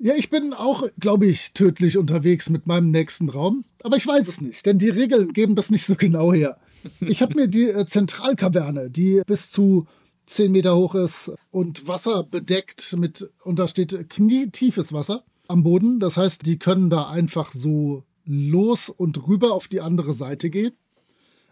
Ja, 0.03 0.15
ich 0.17 0.31
bin 0.31 0.55
auch, 0.55 0.89
glaube 0.99 1.27
ich, 1.27 1.53
tödlich 1.53 1.99
unterwegs 1.99 2.49
mit 2.49 2.67
meinem 2.67 2.91
nächsten 2.91 3.29
Raum, 3.29 3.65
aber 3.83 3.99
ich 3.99 4.07
weiß 4.07 4.29
es 4.29 4.41
nicht, 4.41 4.65
denn 4.65 4.79
die 4.79 4.89
Regeln 4.89 5.35
geben 5.35 5.57
das 5.57 5.71
nicht 5.71 5.85
so 5.85 5.95
genau 5.95 6.33
her. 6.33 6.59
Ich 7.01 7.21
habe 7.21 7.35
mir 7.35 7.49
die 7.49 7.69
äh, 7.69 7.85
Zentralkaverne, 7.85 8.91
die 8.91 9.21
bis 9.27 9.51
zu 9.51 9.87
10 10.25 10.53
Meter 10.53 10.75
hoch 10.75 10.95
ist 10.95 11.33
und 11.51 11.87
Wasser 11.87 12.23
bedeckt 12.23 12.97
mit, 12.97 13.31
und 13.45 13.59
da 13.59 13.69
steht 13.69 14.09
knietiefes 14.09 14.95
Wasser 14.95 15.23
am 15.51 15.63
Boden. 15.63 15.99
Das 15.99 16.17
heißt, 16.17 16.47
die 16.47 16.59
können 16.59 16.89
da 16.89 17.09
einfach 17.09 17.51
so 17.51 18.05
los 18.25 18.89
und 18.89 19.27
rüber 19.27 19.53
auf 19.53 19.69
die 19.69 19.81
andere 19.81 20.15
Seite 20.15 20.51
gehen. 20.51 20.73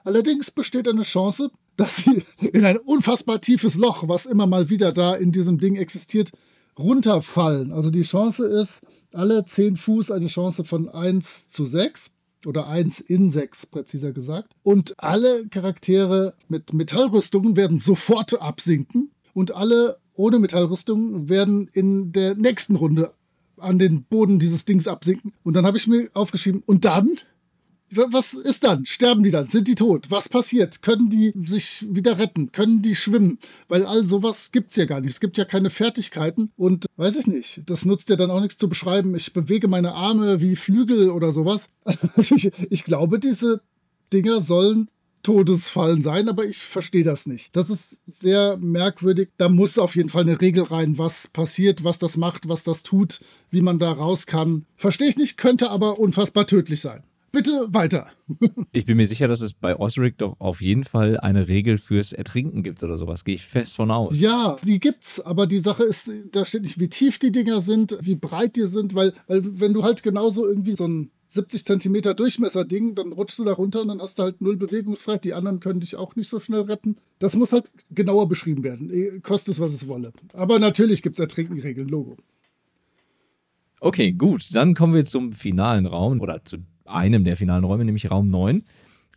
Allerdings 0.04 0.50
besteht 0.50 0.88
eine 0.88 1.02
Chance, 1.02 1.50
dass 1.76 1.96
sie 1.96 2.22
in 2.52 2.64
ein 2.64 2.78
unfassbar 2.78 3.40
tiefes 3.40 3.74
Loch, 3.74 4.08
was 4.08 4.26
immer 4.26 4.46
mal 4.46 4.70
wieder 4.70 4.92
da 4.92 5.14
in 5.14 5.32
diesem 5.32 5.58
Ding 5.58 5.76
existiert, 5.76 6.32
runterfallen. 6.78 7.72
Also 7.72 7.90
die 7.90 8.02
Chance 8.02 8.46
ist, 8.46 8.82
alle 9.12 9.44
10 9.44 9.76
Fuß 9.76 10.10
eine 10.10 10.26
Chance 10.26 10.64
von 10.64 10.88
1 10.88 11.50
zu 11.50 11.66
6 11.66 12.12
oder 12.46 12.68
1 12.68 13.00
in 13.00 13.30
6, 13.30 13.66
präziser 13.66 14.12
gesagt. 14.12 14.52
Und 14.62 14.94
alle 14.98 15.48
Charaktere 15.48 16.34
mit 16.48 16.72
Metallrüstungen 16.72 17.56
werden 17.56 17.78
sofort 17.80 18.40
absinken 18.40 19.10
und 19.34 19.54
alle 19.54 19.98
ohne 20.14 20.38
Metallrüstung 20.38 21.28
werden 21.28 21.68
in 21.72 22.12
der 22.12 22.34
nächsten 22.34 22.76
Runde 22.76 23.12
an 23.60 23.78
den 23.78 24.04
Boden 24.04 24.38
dieses 24.38 24.64
Dings 24.64 24.88
absinken. 24.88 25.32
Und 25.42 25.54
dann 25.54 25.66
habe 25.66 25.76
ich 25.76 25.86
mir 25.86 26.10
aufgeschrieben, 26.14 26.62
und 26.66 26.84
dann? 26.84 27.18
Was 27.90 28.34
ist 28.34 28.64
dann? 28.64 28.84
Sterben 28.84 29.22
die 29.22 29.30
dann? 29.30 29.48
Sind 29.48 29.66
die 29.66 29.74
tot? 29.74 30.10
Was 30.10 30.28
passiert? 30.28 30.82
Können 30.82 31.08
die 31.08 31.32
sich 31.46 31.86
wieder 31.88 32.18
retten? 32.18 32.52
Können 32.52 32.82
die 32.82 32.94
schwimmen? 32.94 33.38
Weil 33.66 33.86
all 33.86 34.06
sowas 34.06 34.52
gibt 34.52 34.72
es 34.72 34.76
ja 34.76 34.84
gar 34.84 35.00
nicht. 35.00 35.12
Es 35.12 35.20
gibt 35.20 35.38
ja 35.38 35.46
keine 35.46 35.70
Fertigkeiten 35.70 36.52
und 36.58 36.84
weiß 36.96 37.16
ich 37.16 37.26
nicht. 37.26 37.62
Das 37.64 37.86
nutzt 37.86 38.10
ja 38.10 38.16
dann 38.16 38.30
auch 38.30 38.42
nichts 38.42 38.58
zu 38.58 38.68
beschreiben. 38.68 39.14
Ich 39.14 39.32
bewege 39.32 39.68
meine 39.68 39.94
Arme 39.94 40.42
wie 40.42 40.54
Flügel 40.54 41.10
oder 41.10 41.32
sowas. 41.32 41.70
Also 42.14 42.34
ich, 42.34 42.52
ich 42.68 42.84
glaube, 42.84 43.18
diese 43.18 43.62
Dinger 44.12 44.42
sollen 44.42 44.88
Todesfallen 45.28 46.00
sein, 46.00 46.26
aber 46.30 46.46
ich 46.46 46.56
verstehe 46.56 47.04
das 47.04 47.26
nicht. 47.26 47.54
Das 47.54 47.68
ist 47.68 48.20
sehr 48.20 48.56
merkwürdig. 48.56 49.28
Da 49.36 49.50
muss 49.50 49.78
auf 49.78 49.94
jeden 49.94 50.08
Fall 50.08 50.22
eine 50.22 50.40
Regel 50.40 50.64
rein, 50.64 50.96
was 50.96 51.28
passiert, 51.28 51.84
was 51.84 51.98
das 51.98 52.16
macht, 52.16 52.48
was 52.48 52.64
das 52.64 52.82
tut, 52.82 53.20
wie 53.50 53.60
man 53.60 53.78
da 53.78 53.92
raus 53.92 54.24
kann. 54.24 54.64
Verstehe 54.76 55.10
ich 55.10 55.18
nicht, 55.18 55.36
könnte 55.36 55.68
aber 55.68 55.98
unfassbar 55.98 56.46
tödlich 56.46 56.80
sein. 56.80 57.02
Bitte 57.30 57.66
weiter. 57.68 58.10
ich 58.72 58.86
bin 58.86 58.96
mir 58.96 59.06
sicher, 59.06 59.28
dass 59.28 59.42
es 59.42 59.52
bei 59.52 59.76
Osric 59.76 60.16
doch 60.16 60.34
auf 60.38 60.62
jeden 60.62 60.84
Fall 60.84 61.20
eine 61.20 61.46
Regel 61.46 61.76
fürs 61.76 62.14
Ertrinken 62.14 62.62
gibt 62.62 62.82
oder 62.82 62.96
sowas. 62.96 63.22
Gehe 63.22 63.34
ich 63.34 63.44
fest 63.44 63.76
von 63.76 63.90
aus. 63.90 64.18
Ja, 64.18 64.56
die 64.64 64.80
gibt's, 64.80 65.20
aber 65.20 65.46
die 65.46 65.58
Sache 65.58 65.82
ist, 65.82 66.10
da 66.32 66.46
steht 66.46 66.62
nicht, 66.62 66.80
wie 66.80 66.88
tief 66.88 67.18
die 67.18 67.32
Dinger 67.32 67.60
sind, 67.60 67.98
wie 68.00 68.16
breit 68.16 68.56
die 68.56 68.64
sind, 68.64 68.94
weil, 68.94 69.12
weil 69.26 69.42
wenn 69.60 69.74
du 69.74 69.82
halt 69.82 70.02
genauso 70.02 70.48
irgendwie 70.48 70.72
so 70.72 70.88
ein 70.88 71.10
70 71.30 71.66
Zentimeter 71.66 72.14
Durchmesser-Ding, 72.14 72.94
dann 72.94 73.12
rutschst 73.12 73.38
du 73.38 73.44
da 73.44 73.52
runter 73.52 73.82
und 73.82 73.88
dann 73.88 74.00
hast 74.00 74.18
du 74.18 74.22
halt 74.22 74.40
null 74.40 74.56
Bewegungsfreiheit. 74.56 75.26
Die 75.26 75.34
anderen 75.34 75.60
können 75.60 75.80
dich 75.80 75.94
auch 75.94 76.16
nicht 76.16 76.28
so 76.28 76.40
schnell 76.40 76.62
retten. 76.62 76.96
Das 77.18 77.36
muss 77.36 77.52
halt 77.52 77.70
genauer 77.90 78.28
beschrieben 78.28 78.64
werden. 78.64 78.90
Eh, 78.90 79.20
kostet 79.20 79.54
es, 79.54 79.60
was 79.60 79.74
es 79.74 79.86
wolle. 79.86 80.12
Aber 80.32 80.58
natürlich 80.58 81.02
gibt 81.02 81.18
es 81.18 81.22
Ertrinkenregeln, 81.22 81.86
Logo. 81.86 82.16
Okay, 83.80 84.12
gut. 84.12 84.56
Dann 84.56 84.74
kommen 84.74 84.94
wir 84.94 85.04
zum 85.04 85.32
finalen 85.32 85.84
Raum 85.84 86.22
oder 86.22 86.44
zu 86.46 86.58
einem 86.86 87.24
der 87.24 87.36
finalen 87.36 87.64
Räume, 87.64 87.84
nämlich 87.84 88.10
Raum 88.10 88.30
9. 88.30 88.64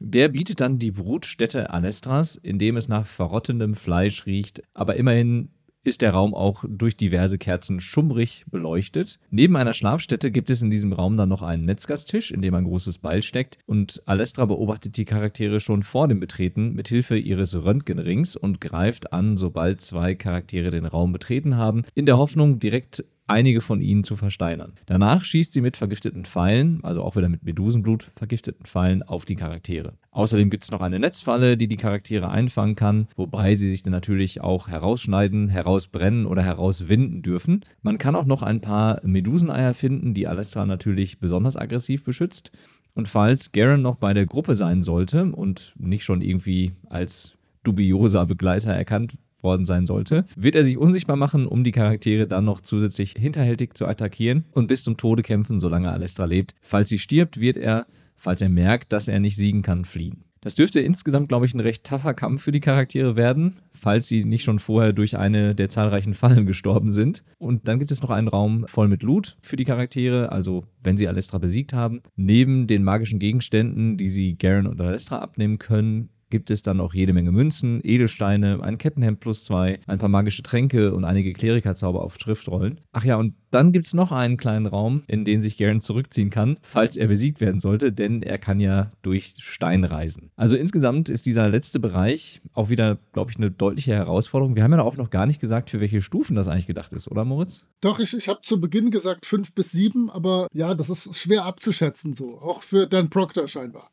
Der 0.01 0.27
bietet 0.27 0.59
dann 0.59 0.79
die 0.79 0.91
Brutstätte 0.91 1.69
Alestras, 1.69 2.35
in 2.35 2.59
dem 2.59 2.75
es 2.75 2.89
nach 2.89 3.07
verrottendem 3.07 3.73
Fleisch 3.73 4.25
riecht, 4.25 4.63
aber 4.73 4.97
immerhin 4.97 5.49
ist 5.83 6.01
der 6.01 6.11
Raum 6.11 6.33
auch 6.33 6.63
durch 6.67 6.95
diverse 6.95 7.37
Kerzen 7.37 7.79
schummrig 7.79 8.45
beleuchtet. 8.51 9.19
Neben 9.29 9.55
einer 9.55 9.73
Schlafstätte 9.73 10.31
gibt 10.31 10.49
es 10.49 10.61
in 10.61 10.69
diesem 10.69 10.93
Raum 10.93 11.17
dann 11.17 11.29
noch 11.29 11.41
einen 11.41 11.65
Netzgastisch, 11.65 12.31
in 12.31 12.41
dem 12.41 12.53
ein 12.53 12.65
großes 12.65 12.99
Beil 12.99 13.23
steckt 13.23 13.57
und 13.65 14.01
Alestra 14.05 14.45
beobachtet 14.45 14.97
die 14.97 15.05
Charaktere 15.05 15.59
schon 15.59 15.83
vor 15.83 16.07
dem 16.07 16.19
Betreten 16.19 16.73
mit 16.73 16.87
Hilfe 16.87 17.17
ihres 17.17 17.55
Röntgenrings 17.55 18.35
und 18.35 18.61
greift 18.61 19.13
an, 19.13 19.37
sobald 19.37 19.81
zwei 19.81 20.15
Charaktere 20.15 20.71
den 20.71 20.85
Raum 20.85 21.11
betreten 21.11 21.57
haben, 21.57 21.83
in 21.95 22.05
der 22.05 22.17
Hoffnung, 22.17 22.59
direkt 22.59 23.03
einige 23.31 23.61
von 23.61 23.81
ihnen 23.81 24.03
zu 24.03 24.15
versteinern. 24.15 24.73
Danach 24.85 25.23
schießt 25.23 25.53
sie 25.53 25.61
mit 25.61 25.77
vergifteten 25.77 26.25
Pfeilen, 26.25 26.83
also 26.83 27.01
auch 27.01 27.15
wieder 27.15 27.29
mit 27.29 27.43
Medusenblut 27.43 28.11
vergifteten 28.15 28.65
Pfeilen, 28.65 29.01
auf 29.03 29.25
die 29.25 29.35
Charaktere. 29.35 29.93
Außerdem 30.11 30.49
gibt 30.49 30.65
es 30.65 30.71
noch 30.71 30.81
eine 30.81 30.99
Netzfalle, 30.99 31.57
die 31.57 31.67
die 31.67 31.77
Charaktere 31.77 32.29
einfangen 32.29 32.75
kann, 32.75 33.07
wobei 33.15 33.55
sie 33.55 33.69
sich 33.69 33.83
dann 33.83 33.91
natürlich 33.91 34.41
auch 34.41 34.67
herausschneiden, 34.67 35.49
herausbrennen 35.49 36.25
oder 36.25 36.43
herauswinden 36.43 37.21
dürfen. 37.21 37.63
Man 37.81 37.97
kann 37.97 38.15
auch 38.15 38.25
noch 38.25 38.43
ein 38.43 38.61
paar 38.61 38.99
Meduseneier 39.03 39.73
finden, 39.73 40.13
die 40.13 40.27
Alestra 40.27 40.65
natürlich 40.65 41.19
besonders 41.19 41.55
aggressiv 41.55 42.03
beschützt. 42.03 42.51
Und 42.93 43.07
falls 43.07 43.53
Garen 43.53 43.81
noch 43.81 43.95
bei 43.95 44.13
der 44.13 44.25
Gruppe 44.25 44.57
sein 44.57 44.83
sollte 44.83 45.31
und 45.31 45.73
nicht 45.77 46.03
schon 46.03 46.21
irgendwie 46.21 46.73
als 46.89 47.35
dubioser 47.63 48.25
Begleiter 48.25 48.73
erkannt 48.73 49.13
worden 49.43 49.65
sein 49.65 49.85
sollte, 49.85 50.25
wird 50.35 50.55
er 50.55 50.63
sich 50.63 50.77
unsichtbar 50.77 51.15
machen, 51.15 51.47
um 51.47 51.63
die 51.63 51.71
Charaktere 51.71 52.27
dann 52.27 52.45
noch 52.45 52.61
zusätzlich 52.61 53.15
hinterhältig 53.17 53.75
zu 53.75 53.85
attackieren 53.85 54.45
und 54.51 54.67
bis 54.67 54.83
zum 54.83 54.97
Tode 54.97 55.23
kämpfen, 55.23 55.59
solange 55.59 55.91
Alestra 55.91 56.25
lebt. 56.25 56.55
Falls 56.61 56.89
sie 56.89 56.99
stirbt, 56.99 57.39
wird 57.39 57.57
er, 57.57 57.85
falls 58.15 58.41
er 58.41 58.49
merkt, 58.49 58.93
dass 58.93 59.07
er 59.07 59.19
nicht 59.19 59.35
siegen 59.35 59.61
kann, 59.61 59.85
fliehen. 59.85 60.23
Das 60.43 60.55
dürfte 60.55 60.79
insgesamt, 60.79 61.29
glaube 61.29 61.45
ich, 61.45 61.53
ein 61.53 61.59
recht 61.59 61.83
taffer 61.83 62.15
Kampf 62.15 62.41
für 62.41 62.51
die 62.51 62.61
Charaktere 62.61 63.15
werden, 63.15 63.57
falls 63.73 64.07
sie 64.07 64.25
nicht 64.25 64.43
schon 64.43 64.57
vorher 64.57 64.91
durch 64.91 65.15
eine 65.15 65.53
der 65.53 65.69
zahlreichen 65.69 66.15
Fallen 66.15 66.47
gestorben 66.47 66.91
sind. 66.91 67.23
Und 67.37 67.67
dann 67.67 67.77
gibt 67.77 67.91
es 67.91 68.01
noch 68.01 68.09
einen 68.09 68.27
Raum 68.27 68.65
voll 68.67 68.87
mit 68.87 69.03
Loot 69.03 69.37
für 69.41 69.55
die 69.55 69.65
Charaktere, 69.65 70.31
also 70.31 70.65
wenn 70.81 70.97
sie 70.97 71.07
Alestra 71.07 71.37
besiegt 71.37 71.73
haben. 71.73 72.01
Neben 72.15 72.65
den 72.65 72.83
magischen 72.83 73.19
Gegenständen, 73.19 73.97
die 73.97 74.09
sie 74.09 74.35
Garen 74.35 74.65
und 74.65 74.81
Alestra 74.81 75.19
abnehmen 75.19 75.59
können, 75.59 76.09
gibt 76.31 76.49
es 76.49 76.63
dann 76.63 76.79
auch 76.79 76.95
jede 76.95 77.13
Menge 77.13 77.31
Münzen, 77.31 77.81
Edelsteine, 77.83 78.59
ein 78.63 78.79
Kettenhemd 78.79 79.19
plus 79.19 79.43
zwei, 79.43 79.79
ein 79.85 79.99
paar 79.99 80.09
magische 80.09 80.41
Tränke 80.41 80.95
und 80.95 81.03
einige 81.03 81.33
Klerikerzauber 81.33 82.01
auf 82.01 82.17
Schriftrollen. 82.17 82.81
Ach 82.91 83.03
ja, 83.03 83.17
und 83.17 83.35
dann 83.51 83.73
gibt 83.73 83.85
es 83.85 83.93
noch 83.93 84.11
einen 84.11 84.37
kleinen 84.37 84.65
Raum, 84.65 85.03
in 85.07 85.25
den 85.25 85.41
sich 85.41 85.57
Garen 85.57 85.81
zurückziehen 85.81 86.29
kann, 86.29 86.57
falls 86.61 86.95
er 86.95 87.07
besiegt 87.07 87.41
werden 87.41 87.59
sollte, 87.59 87.91
denn 87.91 88.23
er 88.23 88.37
kann 88.37 88.59
ja 88.59 88.91
durch 89.01 89.35
Stein 89.39 89.83
reisen. 89.83 90.31
Also 90.37 90.55
insgesamt 90.55 91.09
ist 91.09 91.25
dieser 91.25 91.49
letzte 91.49 91.79
Bereich 91.79 92.41
auch 92.53 92.69
wieder, 92.69 92.97
glaube 93.11 93.31
ich, 93.31 93.37
eine 93.37 93.51
deutliche 93.51 93.93
Herausforderung. 93.93 94.55
Wir 94.55 94.63
haben 94.63 94.71
ja 94.71 94.81
auch 94.81 94.97
noch 94.97 95.09
gar 95.09 95.25
nicht 95.25 95.41
gesagt, 95.41 95.69
für 95.69 95.81
welche 95.81 96.01
Stufen 96.01 96.35
das 96.35 96.47
eigentlich 96.47 96.67
gedacht 96.67 96.93
ist, 96.93 97.11
oder 97.11 97.25
Moritz? 97.25 97.67
Doch, 97.81 97.99
ich, 97.99 98.15
ich 98.15 98.29
habe 98.29 98.39
zu 98.41 98.59
Beginn 98.61 98.89
gesagt 98.89 99.25
fünf 99.25 99.53
bis 99.53 99.71
sieben, 99.71 100.09
aber 100.09 100.47
ja, 100.53 100.73
das 100.73 100.89
ist 100.89 101.15
schwer 101.17 101.45
abzuschätzen 101.45 102.15
so. 102.15 102.39
Auch 102.39 102.63
für 102.63 102.87
Dan 102.87 103.09
Proctor 103.09 103.47
scheinbar. 103.47 103.91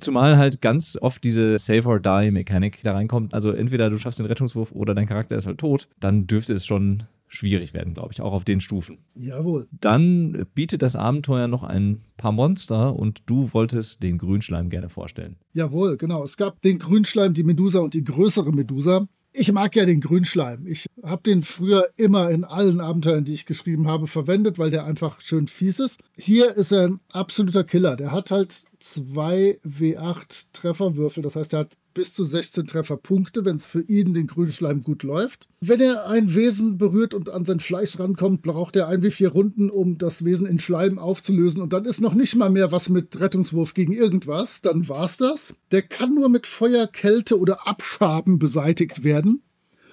Zumal 0.00 0.36
halt 0.36 0.60
ganz 0.60 0.98
oft 1.00 1.22
diese 1.24 1.58
Save 1.58 1.86
or 1.86 2.00
Die 2.00 2.30
Mechanik 2.30 2.82
da 2.82 2.92
reinkommt. 2.92 3.34
Also 3.34 3.50
entweder 3.50 3.90
du 3.90 3.98
schaffst 3.98 4.18
den 4.18 4.26
Rettungswurf 4.26 4.72
oder 4.72 4.94
dein 4.94 5.06
Charakter 5.06 5.36
ist 5.36 5.46
halt 5.46 5.58
tot. 5.58 5.88
Dann 6.00 6.26
dürfte 6.26 6.54
es 6.54 6.66
schon 6.66 7.04
schwierig 7.28 7.72
werden, 7.72 7.94
glaube 7.94 8.10
ich, 8.12 8.20
auch 8.20 8.34
auf 8.34 8.44
den 8.44 8.60
Stufen. 8.60 8.98
Jawohl. 9.14 9.66
Dann 9.72 10.46
bietet 10.54 10.82
das 10.82 10.96
Abenteuer 10.96 11.48
noch 11.48 11.62
ein 11.62 12.02
paar 12.16 12.32
Monster 12.32 12.94
und 12.94 13.22
du 13.26 13.52
wolltest 13.52 14.02
den 14.02 14.18
Grünschleim 14.18 14.68
gerne 14.68 14.88
vorstellen. 14.88 15.36
Jawohl, 15.52 15.96
genau. 15.96 16.24
Es 16.24 16.36
gab 16.36 16.60
den 16.62 16.78
Grünschleim, 16.78 17.32
die 17.34 17.42
Medusa 17.42 17.80
und 17.80 17.94
die 17.94 18.04
größere 18.04 18.52
Medusa. 18.52 19.06
Ich 19.34 19.50
mag 19.50 19.74
ja 19.74 19.86
den 19.86 20.00
Grünschleim. 20.00 20.66
Ich 20.66 20.86
habe 21.02 21.22
den 21.22 21.42
früher 21.42 21.88
immer 21.96 22.30
in 22.30 22.44
allen 22.44 22.80
Abenteuern, 22.80 23.24
die 23.24 23.32
ich 23.32 23.46
geschrieben 23.46 23.88
habe, 23.88 24.06
verwendet, 24.06 24.58
weil 24.58 24.70
der 24.70 24.84
einfach 24.84 25.20
schön 25.22 25.48
fies 25.48 25.78
ist. 25.80 26.00
Hier 26.14 26.54
ist 26.54 26.70
er 26.70 26.88
ein 26.88 27.00
absoluter 27.12 27.64
Killer. 27.64 27.96
Der 27.96 28.12
hat 28.12 28.30
halt 28.30 28.54
zwei 28.78 29.58
W8 29.66 30.48
Trefferwürfel. 30.52 31.22
Das 31.22 31.36
heißt, 31.36 31.54
er 31.54 31.60
hat 31.60 31.72
bis 31.94 32.14
zu 32.14 32.24
16 32.24 32.66
Trefferpunkte, 32.66 33.44
wenn 33.44 33.56
es 33.56 33.66
für 33.66 33.82
ihn, 33.82 34.14
den 34.14 34.26
Grünschleim, 34.26 34.82
gut 34.82 35.02
läuft. 35.02 35.48
Wenn 35.60 35.80
er 35.80 36.08
ein 36.08 36.34
Wesen 36.34 36.78
berührt 36.78 37.14
und 37.14 37.30
an 37.30 37.44
sein 37.44 37.60
Fleisch 37.60 37.98
rankommt, 37.98 38.42
braucht 38.42 38.76
er 38.76 38.88
ein 38.88 39.02
wie 39.02 39.10
vier 39.10 39.30
Runden, 39.30 39.70
um 39.70 39.98
das 39.98 40.24
Wesen 40.24 40.46
in 40.46 40.58
Schleim 40.58 40.98
aufzulösen. 40.98 41.62
Und 41.62 41.72
dann 41.72 41.84
ist 41.84 42.00
noch 42.00 42.14
nicht 42.14 42.36
mal 42.36 42.50
mehr 42.50 42.72
was 42.72 42.88
mit 42.88 43.20
Rettungswurf 43.20 43.74
gegen 43.74 43.92
irgendwas. 43.92 44.62
Dann 44.62 44.88
war's 44.88 45.16
das. 45.16 45.56
Der 45.70 45.82
kann 45.82 46.14
nur 46.14 46.28
mit 46.28 46.46
Feuer, 46.46 46.86
Kälte 46.86 47.38
oder 47.38 47.66
Abschaben 47.66 48.38
beseitigt 48.38 49.04
werden. 49.04 49.42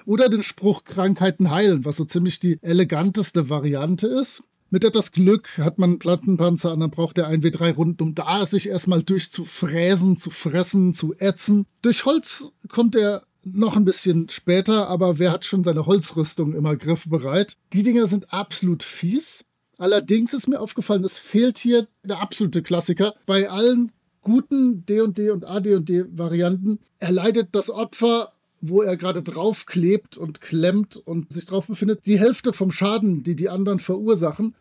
Oder 0.06 0.30
den 0.30 0.44
Spruch 0.44 0.86
Krankheiten 0.86 1.52
heilen, 1.52 1.86
was 1.86 1.98
so 1.98 2.06
ziemlich 2.06 2.40
die 2.40 2.58
eleganteste 2.62 3.50
Variante 3.50 4.08
ist. 4.08 4.44
Mit 4.72 4.84
etwas 4.84 5.12
Glück 5.12 5.58
hat 5.58 5.80
man 5.80 5.92
einen 5.92 6.00
Plattenpanzer 6.00 6.74
und 6.74 6.82
dann 6.82 6.92
braucht 6.92 7.18
er 7.18 7.28
ein 7.28 7.42
W3 7.42 7.74
Runden, 7.74 8.04
um 8.04 8.16
da 8.16 8.46
sich 8.46 8.70
erstmal 8.70 9.02
durchzufräsen, 9.02 10.18
zu 10.18 10.30
fressen, 10.30 10.94
zu 10.94 11.16
ätzen. 11.18 11.66
Durch 11.82 12.06
Holz 12.06 12.52
kommt 12.68 12.96
er 12.96 13.24
noch 13.44 13.76
ein 13.76 13.86
bisschen 13.86 14.30
später, 14.30 14.88
aber 14.88 15.18
wer 15.18 15.32
hat 15.32 15.46
schon 15.46 15.64
seine 15.64 15.88
Holzrüstung 15.88 16.54
immer 16.54 16.76
griffbereit? 16.76 17.58
Die 17.74 17.82
Dinger 17.82 18.06
sind 18.06 18.32
absolut 18.32 18.84
fies. 18.84 19.46
Allerdings 19.80 20.34
ist 20.34 20.48
mir 20.48 20.60
aufgefallen, 20.60 21.04
es 21.04 21.18
fehlt 21.18 21.58
hier 21.58 21.88
der 22.04 22.22
absolute 22.22 22.62
Klassiker. 22.62 23.16
Bei 23.26 23.50
allen 23.50 23.92
guten 24.22 24.86
D&D 24.86 25.32
und 25.32 25.46
AD&D 25.46 26.06
Varianten 26.12 26.80
erleidet 27.00 27.50
das 27.54 27.70
Opfer 27.72 28.34
wo 28.62 28.82
er 28.82 28.98
gerade 28.98 29.24
draufklebt 29.24 30.18
und 30.18 30.42
klemmt 30.42 30.98
und 30.98 31.32
sich 31.32 31.46
drauf 31.46 31.68
befindet, 31.68 32.06
die 32.06 32.20
Hälfte 32.20 32.54
vom 32.54 32.72
Schaden, 32.72 33.24
die 33.24 33.36
die 33.36 33.50
anderen 33.50 33.80
verursachen. 33.80 34.56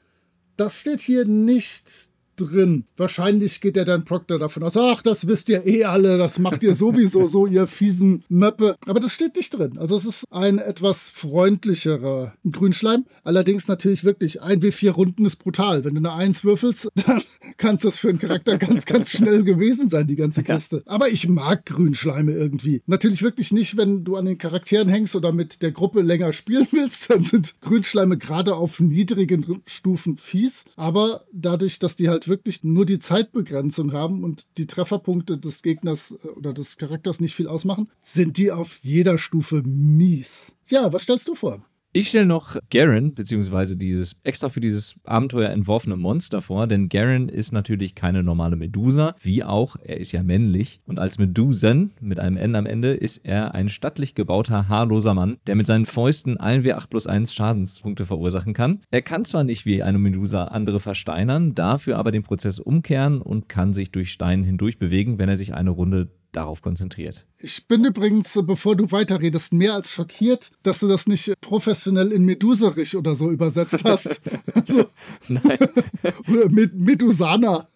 Das 0.57 0.81
steht 0.81 1.01
hier 1.01 1.25
nicht 1.25 2.11
drin. 2.41 2.85
Wahrscheinlich 2.97 3.61
geht 3.61 3.77
der 3.77 3.85
dann 3.85 4.05
Proctor 4.05 4.39
davon 4.39 4.63
aus, 4.63 4.77
ach, 4.77 5.03
das 5.03 5.27
wisst 5.27 5.49
ihr 5.49 5.67
eh 5.67 5.85
alle, 5.85 6.19
das 6.19 6.39
macht 6.39 6.63
ihr 6.63 6.75
sowieso 6.75 7.27
so, 7.27 7.47
ihr 7.47 7.67
fiesen 7.67 8.25
Möppe. 8.29 8.77
Aber 8.87 9.01
das 9.01 9.15
steht 9.15 9.37
nicht 9.37 9.57
drin. 9.57 9.79
Also 9.79 9.97
es 9.97 10.05
ist 10.05 10.25
ein 10.31 10.59
etwas 10.59 11.09
freundlicherer 11.09 12.35
Grünschleim. 12.51 13.07
Allerdings 13.25 13.69
natürlich 13.69 14.05
wirklich, 14.05 14.43
ein 14.43 14.61
W4 14.61 14.91
Runden 14.91 15.25
ist 15.25 15.37
brutal. 15.37 15.85
Wenn 15.85 15.95
du 15.95 16.01
eine 16.01 16.13
Eins 16.13 16.45
würfelst, 16.45 16.89
dann 17.07 17.23
kann 17.57 17.77
es 17.77 17.83
das 17.83 17.99
für 17.99 18.09
einen 18.09 18.19
Charakter 18.19 18.59
ganz, 18.59 18.87
ganz 18.87 19.13
schnell 19.13 19.43
gewesen 19.45 19.89
sein, 19.89 20.07
die 20.07 20.17
ganze 20.17 20.43
Kiste. 20.43 20.83
Aber 20.87 21.09
ich 21.09 21.29
mag 21.29 21.67
Grünschleime 21.67 22.33
irgendwie. 22.33 22.83
Natürlich 22.87 23.23
wirklich 23.23 23.53
nicht, 23.53 23.77
wenn 23.77 24.05
du 24.05 24.17
an 24.17 24.27
den 24.27 24.39
Charakteren 24.39 24.89
hängst 24.89 25.17
oder 25.17 25.33
mit 25.33 25.63
der 25.63 25.73
Gruppe 25.73 26.03
länger 26.03 26.33
spielen 26.33 26.67
willst, 26.71 27.11
dann 27.11 27.25
sind 27.25 27.61
Grünschleime 27.61 28.19
gerade 28.19 28.55
auf 28.55 28.81
niedrigen 28.81 29.63
Stufen 29.67 30.17
fies. 30.17 30.65
Aber 30.77 31.25
dadurch, 31.33 31.79
dass 31.79 31.97
die 31.97 32.09
halt 32.09 32.28
wirklich 32.29 32.65
nur 32.65 32.87
die 32.87 32.99
Zeitbegrenzung 32.99 33.93
haben 33.93 34.25
und 34.25 34.59
die 34.59 34.67
Trefferpunkte 34.67 35.39
des 35.39 35.63
Gegners 35.63 36.13
äh, 36.23 36.29
oder 36.29 36.53
des 36.53 36.77
Charakters 36.77 37.21
nicht 37.21 37.35
viel 37.35 37.49
ausmachen, 37.49 37.91
sind 38.01 38.39
die 38.39 38.53
auf 38.53 38.79
jeder 38.83 39.19
Stufe 39.19 39.63
mies. 39.65 40.57
Ja, 40.69 40.93
was 40.93 41.03
stellst 41.03 41.29
du 41.29 41.35
vor? 41.35 41.65
Ich 41.99 42.11
stelle 42.11 42.27
noch 42.27 42.57
Garen, 42.71 43.13
beziehungsweise 43.15 43.77
dieses 43.77 44.15
extra 44.23 44.51
für 44.51 44.61
dieses 44.61 44.95
Abenteuer 45.03 45.51
entworfene 45.51 45.97
Monster 45.97 46.43
vor, 46.43 46.69
denn 46.69 46.89
Garen 46.89 47.29
ist 47.29 47.51
natürlich 47.51 47.97
keine 47.97 48.23
normale 48.23 48.55
Medusa, 48.55 49.17
wie 49.21 49.43
auch, 49.43 49.75
er 49.83 49.99
ist 49.99 50.13
ja 50.13 50.23
männlich. 50.23 50.81
Und 50.87 51.01
als 51.01 51.19
Medusen 51.19 51.91
mit 52.01 52.21
einem 52.21 52.37
N 52.37 52.55
am 52.55 52.67
Ende 52.67 52.93
ist 52.93 53.25
er 53.25 53.53
ein 53.53 53.69
stattlich 53.69 54.15
gebauter, 54.15 54.69
haarloser 54.69 55.13
Mann, 55.13 55.39
der 55.49 55.57
mit 55.57 55.67
seinen 55.67 55.87
Fäusten 55.87 56.39
1W8 56.39 56.87
plus 56.89 57.09
1 57.09 57.35
Schadenspunkte 57.35 58.05
verursachen 58.05 58.55
kann. 58.55 58.79
Er 58.93 59.03
kann 59.03 59.25
zwar 59.25 59.43
nicht 59.43 59.67
wie 59.67 59.83
eine 59.83 59.99
Medusa 59.99 60.45
andere 60.45 60.79
versteinern, 60.79 61.57
dafür 61.57 61.99
aber 61.99 62.13
den 62.13 62.23
Prozess 62.23 62.61
umkehren 62.61 63.21
und 63.21 63.49
kann 63.49 63.75
sich 63.75 63.91
durch 63.91 64.13
Stein 64.13 64.45
hindurch 64.45 64.79
bewegen, 64.79 65.19
wenn 65.19 65.29
er 65.29 65.37
sich 65.37 65.53
eine 65.53 65.71
Runde 65.71 66.13
darauf 66.33 66.63
konzentriert. 66.63 67.27
Ich 67.39 67.67
bin 67.67 67.85
übrigens, 67.85 68.39
bevor 68.45 68.77
du 68.77 68.91
weiterredest, 68.91 69.53
mehr 69.53 69.75
als 69.75 69.93
schockiert, 69.93 70.53
dass 70.63 70.81
du 70.81 70.89
das 70.89 71.07
nicht 71.07 71.33
professionell 71.41 72.13
in 72.13 72.25
Meduserich 72.25 72.97
oder 72.97 73.15
so 73.15 73.31
übersetzt 73.31 73.85
hast. 73.85 74.21
also, 74.55 74.87
Nein. 75.29 75.59
oder 76.29 76.51
Med 76.51 76.75
Medusana. 76.75 77.69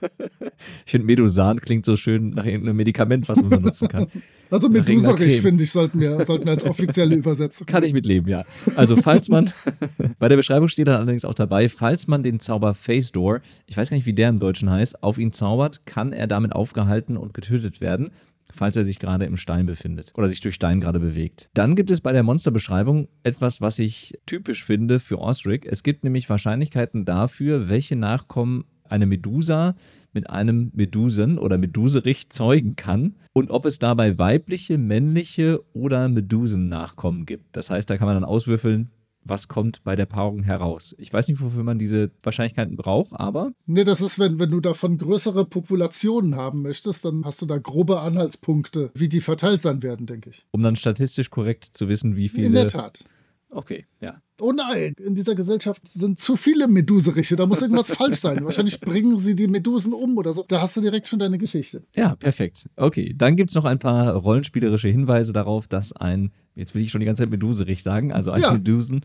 ich 0.86 0.90
finde, 0.90 1.06
Medusan 1.06 1.60
klingt 1.60 1.84
so 1.86 1.96
schön 1.96 2.30
nach 2.30 2.44
irgendeinem 2.44 2.76
Medikament, 2.76 3.28
was 3.28 3.40
man 3.40 3.50
benutzen 3.50 3.88
kann. 3.88 4.06
Also 4.50 4.70
Meduserich, 4.70 5.42
finde 5.42 5.62
ich, 5.64 5.70
sollten 5.70 6.00
wir, 6.00 6.24
sollten 6.24 6.46
wir 6.46 6.52
als 6.52 6.64
offizielle 6.64 7.14
Übersetzung. 7.14 7.66
Kann 7.66 7.84
ich 7.84 7.92
mitleben, 7.92 8.30
ja. 8.30 8.44
Also 8.76 8.96
falls 8.96 9.28
man, 9.28 9.52
bei 10.18 10.28
der 10.30 10.36
Beschreibung 10.36 10.68
steht 10.68 10.88
dann 10.88 10.96
allerdings 10.96 11.26
auch 11.26 11.34
dabei, 11.34 11.68
falls 11.68 12.06
man 12.06 12.22
den 12.22 12.40
Zauber 12.40 12.72
Face 12.72 13.12
Door, 13.12 13.42
ich 13.66 13.76
weiß 13.76 13.90
gar 13.90 13.96
nicht, 13.98 14.06
wie 14.06 14.14
der 14.14 14.30
im 14.30 14.38
Deutschen 14.38 14.70
heißt, 14.70 15.02
auf 15.02 15.18
ihn 15.18 15.32
zaubert, 15.32 15.84
kann 15.84 16.14
er 16.14 16.26
damit 16.26 16.54
aufgehalten 16.54 17.18
und 17.18 17.34
getötet 17.34 17.82
werden 17.82 18.10
falls 18.54 18.76
er 18.76 18.84
sich 18.84 18.98
gerade 18.98 19.24
im 19.24 19.36
Stein 19.36 19.66
befindet 19.66 20.12
oder 20.16 20.28
sich 20.28 20.40
durch 20.40 20.54
Stein 20.54 20.80
gerade 20.80 20.98
bewegt. 20.98 21.50
Dann 21.54 21.76
gibt 21.76 21.90
es 21.90 22.00
bei 22.00 22.12
der 22.12 22.22
Monsterbeschreibung 22.22 23.08
etwas, 23.22 23.60
was 23.60 23.78
ich 23.78 24.18
typisch 24.26 24.64
finde 24.64 25.00
für 25.00 25.18
Osric. 25.18 25.66
Es 25.66 25.82
gibt 25.82 26.04
nämlich 26.04 26.28
Wahrscheinlichkeiten 26.28 27.04
dafür, 27.04 27.68
welche 27.68 27.96
Nachkommen 27.96 28.64
eine 28.90 29.06
Medusa 29.06 29.74
mit 30.12 30.30
einem 30.30 30.70
Medusen 30.74 31.38
oder 31.38 31.58
Meduserich 31.58 32.30
zeugen 32.30 32.76
kann 32.76 33.16
und 33.32 33.50
ob 33.50 33.64
es 33.64 33.78
dabei 33.78 34.18
weibliche, 34.18 34.78
männliche 34.78 35.60
oder 35.72 36.08
Medusen-Nachkommen 36.08 37.26
gibt. 37.26 37.56
Das 37.56 37.70
heißt, 37.70 37.88
da 37.88 37.96
kann 37.96 38.06
man 38.06 38.16
dann 38.16 38.24
auswürfeln, 38.24 38.90
was 39.28 39.48
kommt 39.48 39.84
bei 39.84 39.96
der 39.96 40.06
Paarung 40.06 40.42
heraus. 40.42 40.94
Ich 40.98 41.12
weiß 41.12 41.28
nicht, 41.28 41.40
wofür 41.40 41.62
man 41.62 41.78
diese 41.78 42.10
Wahrscheinlichkeiten 42.22 42.76
braucht, 42.76 43.12
aber. 43.12 43.52
Nee, 43.66 43.84
das 43.84 44.00
ist, 44.00 44.18
wenn, 44.18 44.38
wenn 44.38 44.50
du 44.50 44.60
davon 44.60 44.98
größere 44.98 45.44
Populationen 45.44 46.36
haben 46.36 46.62
möchtest, 46.62 47.04
dann 47.04 47.24
hast 47.24 47.42
du 47.42 47.46
da 47.46 47.58
grobe 47.58 48.00
Anhaltspunkte, 48.00 48.90
wie 48.94 49.08
die 49.08 49.20
verteilt 49.20 49.62
sein 49.62 49.82
werden, 49.82 50.06
denke 50.06 50.30
ich. 50.30 50.46
Um 50.50 50.62
dann 50.62 50.76
statistisch 50.76 51.30
korrekt 51.30 51.64
zu 51.64 51.88
wissen, 51.88 52.16
wie 52.16 52.28
viele. 52.28 52.46
In 52.46 52.52
der 52.54 52.68
Tat. 52.68 53.04
Okay, 53.50 53.86
ja. 54.00 54.20
Oh 54.40 54.52
nein, 54.52 54.94
in 55.04 55.14
dieser 55.14 55.34
Gesellschaft 55.34 55.88
sind 55.88 56.20
zu 56.20 56.36
viele 56.36 56.68
Meduseriche, 56.68 57.34
da 57.34 57.46
muss 57.46 57.62
irgendwas 57.62 57.90
falsch 57.90 58.18
sein. 58.20 58.44
Wahrscheinlich 58.44 58.80
bringen 58.80 59.18
sie 59.18 59.34
die 59.34 59.48
Medusen 59.48 59.92
um 59.92 60.16
oder 60.16 60.32
so. 60.32 60.44
Da 60.46 60.60
hast 60.60 60.76
du 60.76 60.80
direkt 60.80 61.08
schon 61.08 61.18
deine 61.18 61.38
Geschichte. 61.38 61.82
Ja, 61.94 62.14
perfekt. 62.14 62.68
Okay, 62.76 63.14
dann 63.16 63.36
gibt 63.36 63.50
es 63.50 63.56
noch 63.56 63.64
ein 63.64 63.78
paar 63.78 64.14
rollenspielerische 64.14 64.88
Hinweise 64.88 65.32
darauf, 65.32 65.66
dass 65.66 65.92
ein, 65.92 66.30
jetzt 66.54 66.74
will 66.74 66.82
ich 66.82 66.90
schon 66.90 67.00
die 67.00 67.06
ganze 67.06 67.22
Zeit 67.22 67.30
Meduserich 67.30 67.82
sagen, 67.82 68.12
also 68.12 68.30
ein 68.30 68.42
Ja. 68.42 68.52
Medusen 68.52 69.04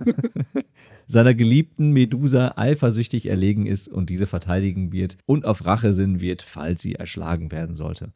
seiner 1.06 1.34
geliebten 1.34 1.92
Medusa 1.92 2.54
eifersüchtig 2.56 3.26
erlegen 3.26 3.66
ist 3.66 3.88
und 3.88 4.10
diese 4.10 4.26
verteidigen 4.26 4.92
wird 4.92 5.16
und 5.24 5.44
auf 5.44 5.64
Rache 5.64 5.92
sinnen 5.92 6.20
wird, 6.20 6.42
falls 6.42 6.82
sie 6.82 6.94
erschlagen 6.96 7.52
werden 7.52 7.76
sollte. 7.76 8.12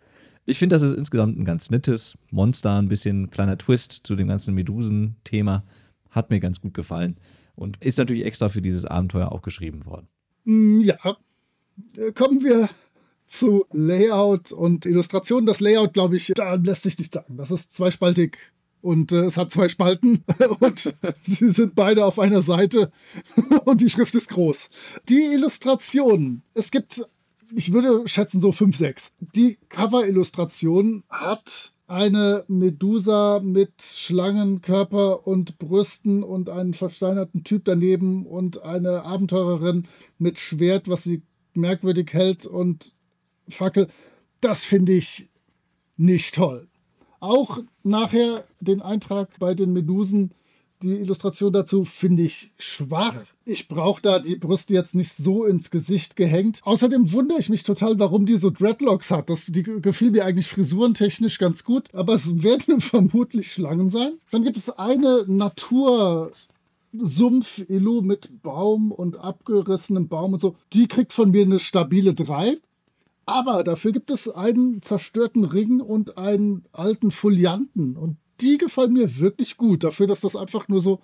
Ich 0.48 0.58
finde, 0.58 0.76
das 0.76 0.82
ist 0.82 0.96
insgesamt 0.96 1.38
ein 1.38 1.44
ganz 1.44 1.70
nettes 1.70 2.16
Monster, 2.30 2.78
ein 2.78 2.88
bisschen 2.88 3.28
kleiner 3.30 3.58
Twist 3.58 4.00
zu 4.04 4.16
dem 4.16 4.28
ganzen 4.28 4.54
Medusen-Thema. 4.54 5.62
Hat 6.08 6.30
mir 6.30 6.40
ganz 6.40 6.62
gut 6.62 6.72
gefallen 6.72 7.18
und 7.54 7.76
ist 7.82 7.98
natürlich 7.98 8.24
extra 8.24 8.48
für 8.48 8.62
dieses 8.62 8.86
Abenteuer 8.86 9.30
auch 9.30 9.42
geschrieben 9.42 9.84
worden. 9.84 10.08
Mm, 10.44 10.80
Ja, 10.80 10.96
Äh, 11.96 12.12
kommen 12.12 12.42
wir 12.42 12.70
zu 13.26 13.66
Layout 13.72 14.50
und 14.50 14.86
Illustration. 14.86 15.44
Das 15.44 15.60
Layout, 15.60 15.92
glaube 15.92 16.16
ich, 16.16 16.32
da 16.34 16.54
lässt 16.54 16.84
sich 16.84 16.98
nicht 16.98 17.12
sagen. 17.12 17.36
Das 17.36 17.50
ist 17.50 17.74
zweispaltig 17.74 18.38
und 18.80 19.12
äh, 19.12 19.24
es 19.26 19.36
hat 19.36 19.52
zwei 19.52 19.68
Spalten 19.68 20.24
und 20.60 20.94
sie 21.22 21.50
sind 21.50 21.74
beide 21.74 22.06
auf 22.06 22.18
einer 22.18 22.40
Seite 22.40 22.90
und 23.66 23.82
die 23.82 23.90
Schrift 23.90 24.14
ist 24.14 24.30
groß. 24.30 24.70
Die 25.10 25.26
Illustration. 25.26 26.40
Es 26.54 26.70
gibt 26.70 27.04
ich 27.54 27.72
würde 27.72 28.06
schätzen 28.06 28.40
so 28.40 28.52
5, 28.52 28.76
6. 28.76 29.12
Die 29.34 29.58
Cover-Illustration 29.68 31.04
hat 31.08 31.72
eine 31.86 32.44
Medusa 32.48 33.40
mit 33.42 33.82
Schlangenkörper 33.82 35.26
und 35.26 35.58
Brüsten 35.58 36.22
und 36.22 36.50
einen 36.50 36.74
versteinerten 36.74 37.44
Typ 37.44 37.64
daneben 37.64 38.26
und 38.26 38.62
eine 38.62 39.04
Abenteurerin 39.04 39.88
mit 40.18 40.38
Schwert, 40.38 40.88
was 40.88 41.04
sie 41.04 41.22
merkwürdig 41.54 42.12
hält 42.12 42.44
und 42.44 42.94
Fackel. 43.48 43.88
Das 44.40 44.64
finde 44.64 44.92
ich 44.92 45.28
nicht 45.96 46.34
toll. 46.34 46.68
Auch 47.20 47.58
nachher 47.82 48.44
den 48.60 48.82
Eintrag 48.82 49.38
bei 49.38 49.54
den 49.54 49.72
Medusen 49.72 50.32
die 50.82 50.94
Illustration 50.94 51.52
dazu 51.52 51.84
finde 51.84 52.22
ich 52.22 52.52
schwach. 52.58 53.16
Ich 53.44 53.68
brauche 53.68 54.02
da 54.02 54.18
die 54.18 54.36
Brüste 54.36 54.74
jetzt 54.74 54.94
nicht 54.94 55.12
so 55.12 55.44
ins 55.44 55.70
Gesicht 55.70 56.16
gehängt. 56.16 56.60
Außerdem 56.64 57.12
wundere 57.12 57.38
ich 57.38 57.48
mich 57.48 57.62
total, 57.62 57.98
warum 57.98 58.26
die 58.26 58.36
so 58.36 58.50
Dreadlocks 58.50 59.10
hat. 59.10 59.30
Das 59.30 59.46
die 59.46 59.62
gefiel 59.62 60.10
mir 60.10 60.24
eigentlich 60.24 60.48
frisurentechnisch 60.48 61.38
ganz 61.38 61.64
gut, 61.64 61.94
aber 61.94 62.14
es 62.14 62.42
werden 62.42 62.80
vermutlich 62.80 63.52
Schlangen 63.52 63.90
sein. 63.90 64.12
Dann 64.30 64.44
gibt 64.44 64.56
es 64.56 64.70
eine 64.70 65.24
Natur 65.26 66.32
Sumpf-Illu 66.92 68.02
mit 68.02 68.42
Baum 68.42 68.92
und 68.92 69.18
abgerissenem 69.18 70.08
Baum 70.08 70.34
und 70.34 70.40
so. 70.40 70.56
Die 70.72 70.88
kriegt 70.88 71.12
von 71.12 71.30
mir 71.30 71.42
eine 71.42 71.58
stabile 71.58 72.14
3. 72.14 72.58
Aber 73.26 73.62
dafür 73.62 73.92
gibt 73.92 74.10
es 74.10 74.28
einen 74.28 74.80
zerstörten 74.80 75.44
Ring 75.44 75.80
und 75.80 76.16
einen 76.16 76.64
alten 76.72 77.10
Folianten. 77.10 77.96
Und 77.96 78.16
die 78.40 78.58
gefallen 78.58 78.92
mir 78.92 79.18
wirklich 79.18 79.56
gut. 79.56 79.84
Dafür, 79.84 80.06
dass 80.06 80.20
das 80.20 80.36
einfach 80.36 80.68
nur 80.68 80.80
so 80.80 81.00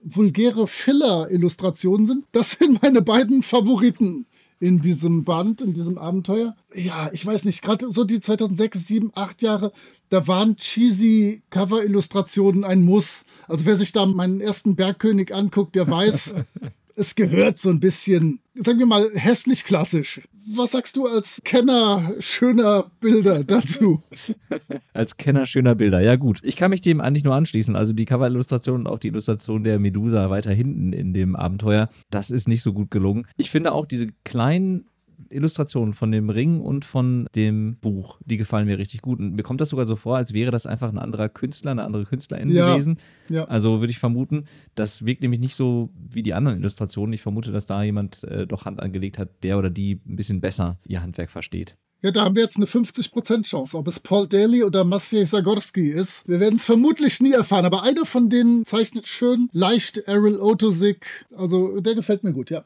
vulgäre 0.00 0.66
Filler-Illustrationen 0.66 2.06
sind. 2.06 2.24
Das 2.32 2.52
sind 2.52 2.82
meine 2.82 3.02
beiden 3.02 3.42
Favoriten 3.42 4.26
in 4.60 4.80
diesem 4.80 5.24
Band, 5.24 5.62
in 5.62 5.72
diesem 5.72 5.98
Abenteuer. 5.98 6.56
Ja, 6.74 7.10
ich 7.12 7.24
weiß 7.24 7.44
nicht, 7.44 7.62
gerade 7.62 7.90
so 7.90 8.04
die 8.04 8.20
2006, 8.20 8.86
7, 8.86 9.12
8 9.14 9.42
Jahre, 9.42 9.72
da 10.08 10.26
waren 10.26 10.56
cheesy 10.56 11.42
Cover-Illustrationen 11.50 12.64
ein 12.64 12.84
Muss. 12.84 13.24
Also 13.46 13.66
wer 13.66 13.76
sich 13.76 13.92
da 13.92 14.04
meinen 14.06 14.40
ersten 14.40 14.74
Bergkönig 14.74 15.32
anguckt, 15.32 15.76
der 15.76 15.88
weiß, 15.88 16.34
es 16.98 17.14
gehört 17.14 17.58
so 17.58 17.70
ein 17.70 17.80
bisschen, 17.80 18.40
sagen 18.54 18.78
wir 18.78 18.86
mal, 18.86 19.10
hässlich 19.14 19.64
klassisch. 19.64 20.20
Was 20.54 20.72
sagst 20.72 20.96
du 20.96 21.06
als 21.06 21.40
Kenner 21.44 22.14
schöner 22.18 22.90
Bilder 23.00 23.44
dazu? 23.44 24.02
als 24.92 25.16
Kenner 25.16 25.46
schöner 25.46 25.74
Bilder, 25.74 26.00
ja 26.00 26.16
gut. 26.16 26.40
Ich 26.42 26.56
kann 26.56 26.70
mich 26.70 26.80
dem 26.80 27.00
eigentlich 27.00 27.24
nur 27.24 27.34
anschließen. 27.34 27.76
Also 27.76 27.92
die 27.92 28.04
Cover-Illustration 28.04 28.80
und 28.80 28.86
auch 28.88 28.98
die 28.98 29.08
Illustration 29.08 29.62
der 29.62 29.78
Medusa 29.78 30.28
weiter 30.30 30.52
hinten 30.52 30.92
in 30.92 31.12
dem 31.12 31.36
Abenteuer, 31.36 31.88
das 32.10 32.30
ist 32.30 32.48
nicht 32.48 32.62
so 32.62 32.72
gut 32.72 32.90
gelungen. 32.90 33.26
Ich 33.36 33.50
finde 33.50 33.72
auch 33.72 33.86
diese 33.86 34.08
kleinen 34.24 34.86
Illustrationen 35.30 35.94
von 35.94 36.12
dem 36.12 36.30
Ring 36.30 36.60
und 36.60 36.84
von 36.84 37.26
dem 37.34 37.76
Buch, 37.76 38.18
die 38.24 38.36
gefallen 38.36 38.66
mir 38.66 38.78
richtig 38.78 39.02
gut. 39.02 39.18
Und 39.18 39.34
mir 39.34 39.42
kommt 39.42 39.60
das 39.60 39.70
sogar 39.70 39.86
so 39.86 39.96
vor, 39.96 40.16
als 40.16 40.32
wäre 40.32 40.50
das 40.50 40.66
einfach 40.66 40.90
ein 40.90 40.98
anderer 40.98 41.28
Künstler, 41.28 41.72
eine 41.72 41.84
andere 41.84 42.04
Künstlerin 42.04 42.50
ja, 42.50 42.72
gewesen. 42.72 42.98
Ja. 43.30 43.44
Also 43.44 43.80
würde 43.80 43.90
ich 43.90 43.98
vermuten, 43.98 44.44
das 44.74 45.04
wirkt 45.04 45.22
nämlich 45.22 45.40
nicht 45.40 45.54
so 45.54 45.90
wie 46.10 46.22
die 46.22 46.34
anderen 46.34 46.58
Illustrationen. 46.58 47.12
Ich 47.12 47.22
vermute, 47.22 47.52
dass 47.52 47.66
da 47.66 47.82
jemand 47.82 48.24
äh, 48.24 48.46
doch 48.46 48.64
Hand 48.64 48.80
angelegt 48.80 49.18
hat, 49.18 49.42
der 49.42 49.58
oder 49.58 49.70
die 49.70 50.00
ein 50.06 50.16
bisschen 50.16 50.40
besser 50.40 50.78
ihr 50.84 51.02
Handwerk 51.02 51.30
versteht. 51.30 51.76
Ja, 52.00 52.12
da 52.12 52.24
haben 52.24 52.36
wir 52.36 52.42
jetzt 52.42 52.56
eine 52.56 52.66
50% 52.66 53.42
Chance. 53.42 53.76
Ob 53.76 53.88
es 53.88 53.98
Paul 53.98 54.28
Daly 54.28 54.62
oder 54.62 54.84
Maciej 54.84 55.26
Zagorski 55.26 55.90
ist, 55.90 56.28
wir 56.28 56.38
werden 56.38 56.54
es 56.54 56.64
vermutlich 56.64 57.20
nie 57.20 57.32
erfahren. 57.32 57.64
Aber 57.64 57.82
einer 57.82 58.06
von 58.06 58.28
denen 58.28 58.64
zeichnet 58.64 59.08
schön, 59.08 59.48
leicht 59.52 59.98
Errol 60.06 60.40
Otosik. 60.40 61.26
Also 61.34 61.80
der 61.80 61.96
gefällt 61.96 62.22
mir 62.22 62.32
gut, 62.32 62.50
ja. 62.50 62.64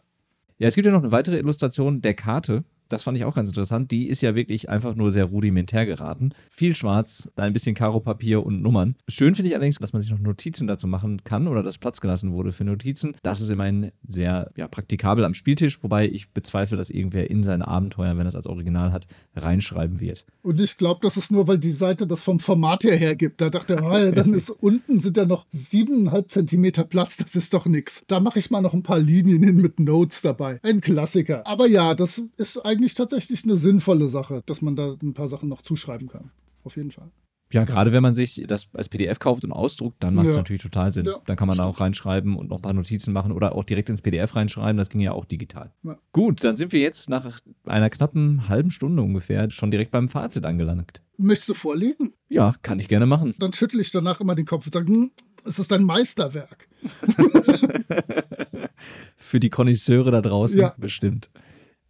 Ja, 0.63 0.69
es 0.69 0.77
gibt 0.77 0.87
ja 0.87 0.93
noch 0.93 1.03
eine 1.03 1.11
weitere 1.11 1.39
Illustration 1.39 2.03
der 2.03 2.15
Karte 2.15 2.63
das 2.93 3.03
fand 3.03 3.17
ich 3.17 3.25
auch 3.25 3.35
ganz 3.35 3.49
interessant. 3.49 3.91
Die 3.91 4.09
ist 4.09 4.21
ja 4.21 4.35
wirklich 4.35 4.69
einfach 4.69 4.95
nur 4.95 5.11
sehr 5.11 5.25
rudimentär 5.25 5.87
geraten. 5.87 6.33
Viel 6.51 6.75
schwarz, 6.75 7.31
ein 7.37 7.53
bisschen 7.53 7.75
Karopapier 7.75 8.45
und 8.45 8.63
Nummern. 8.63 8.97
Schön 9.09 9.35
finde 9.35 9.49
ich 9.49 9.55
allerdings, 9.55 9.79
dass 9.79 9.93
man 9.93 10.03
sich 10.03 10.11
noch 10.11 10.19
Notizen 10.19 10.67
dazu 10.67 10.87
machen 10.87 11.25
kann 11.25 11.49
oder 11.49 11.63
dass 11.63 11.79
Platz 11.79 12.01
gelassen 12.01 12.33
wurde 12.33 12.53
für 12.53 12.65
Notizen. 12.65 13.17
Das 13.23 13.41
ist 13.41 13.51
immerhin 13.51 13.93
sehr 14.07 14.51
ja, 14.57 14.69
praktikabel 14.69 15.25
am 15.25 15.35
Spieltisch, 15.35 15.83
wobei 15.83 16.07
ich 16.07 16.31
bezweifle, 16.31 16.77
dass 16.77 16.91
irgendwer 16.91 17.31
in 17.31 17.43
sein 17.43 17.63
Abenteuer, 17.63 18.17
wenn 18.17 18.27
er 18.27 18.29
es 18.29 18.37
als 18.37 18.47
Original 18.47 18.93
hat, 18.93 19.07
reinschreiben 19.35 20.01
wird. 20.01 20.27
Und 20.43 20.61
ich 20.61 20.77
glaube, 20.77 21.01
das 21.03 21.17
ist 21.17 21.31
nur, 21.31 21.49
weil 21.49 21.59
die 21.59 21.73
Seite 21.73 22.07
das 22.07 22.23
vom 22.23 22.41
Format 22.41 22.85
her 22.85 22.97
hergibt. 22.97 23.41
Da 23.41 23.49
dachte 23.49 23.77
er, 23.77 23.85
oh, 23.85 24.13
dann 24.13 24.35
ist 24.35 24.51
unten 24.61 24.99
sind 24.99 25.17
ja 25.17 25.25
noch 25.25 25.47
siebeneinhalb 25.51 26.31
Zentimeter 26.31 26.85
Platz, 26.85 27.17
das 27.17 27.35
ist 27.37 27.55
doch 27.55 27.67
nichts. 27.67 28.05
Da 28.07 28.21
mache 28.21 28.39
ich 28.39 28.51
mal 28.51 28.61
noch 28.61 28.75
ein 28.75 28.83
paar 28.83 28.99
Linien 28.99 29.43
hin 29.43 29.57
mit 29.57 29.81
Notes 29.81 30.21
dabei. 30.21 30.61
Ein 30.63 30.81
Klassiker. 30.81 31.47
Aber 31.47 31.67
ja, 31.67 31.95
das 31.95 32.23
ist 32.37 32.59
eigentlich 32.59 32.82
eigentlich 32.83 32.95
tatsächlich 32.95 33.45
eine 33.45 33.57
sinnvolle 33.57 34.09
Sache, 34.09 34.43
dass 34.45 34.61
man 34.61 34.75
da 34.75 34.97
ein 35.01 35.15
paar 35.15 35.29
Sachen 35.29 35.49
noch 35.49 35.63
zuschreiben 35.63 36.09
kann. 36.09 36.33
Auf 36.65 36.77
jeden 36.77 36.91
Fall. 36.91 37.11
Ja, 37.53 37.65
gerade 37.65 37.93
wenn 37.93 38.03
man 38.03 38.15
sich 38.15 38.43
das 38.49 38.67
als 38.73 38.89
PDF 38.89 39.19
kauft 39.19 39.45
und 39.45 39.53
ausdruckt, 39.53 40.03
dann 40.03 40.15
macht 40.15 40.27
es 40.27 40.33
ja. 40.33 40.39
natürlich 40.39 40.63
total 40.63 40.91
Sinn. 40.91 41.05
Ja, 41.05 41.21
dann 41.27 41.37
kann 41.37 41.47
man 41.47 41.59
da 41.59 41.65
auch 41.65 41.81
reinschreiben 41.81 42.35
und 42.35 42.49
noch 42.49 42.57
ein 42.57 42.63
paar 42.63 42.73
Notizen 42.73 43.13
machen 43.13 43.31
oder 43.31 43.55
auch 43.55 43.63
direkt 43.63 43.91
ins 43.91 44.01
PDF 44.01 44.35
reinschreiben. 44.35 44.79
Das 44.79 44.89
ging 44.89 45.03
ja 45.03 45.13
auch 45.13 45.27
digital. 45.27 45.71
Ja. 45.83 45.99
Gut, 46.13 46.43
dann 46.43 46.57
sind 46.57 46.73
wir 46.73 46.81
jetzt 46.81 47.11
nach 47.11 47.41
einer 47.65 47.91
knappen 47.91 48.49
halben 48.49 48.71
Stunde 48.71 49.03
ungefähr 49.03 49.51
schon 49.51 49.71
direkt 49.71 49.91
beim 49.91 50.09
Fazit 50.09 50.47
angelangt. 50.47 51.03
Möchtest 51.19 51.51
du 51.51 51.55
vorlegen? 51.55 52.15
Ja, 52.29 52.55
kann 52.63 52.81
ich 52.81 52.89
gerne 52.89 53.07
machen. 53.07 53.35
Dann 53.39 53.53
schüttle 53.53 53.83
ich 53.83 53.91
danach 53.91 54.21
immer 54.21 54.35
den 54.35 54.47
Kopf 54.47 54.67
und 54.67 54.73
sage, 54.73 54.87
hm, 54.87 55.11
es 55.45 55.59
ist 55.59 55.73
ein 55.73 55.85
Meisterwerk. 55.85 56.69
Für 59.17 59.41
die 59.41 59.51
Konnoisseure 59.51 60.11
da 60.11 60.23
draußen 60.23 60.59
ja. 60.59 60.75
bestimmt. 60.79 61.31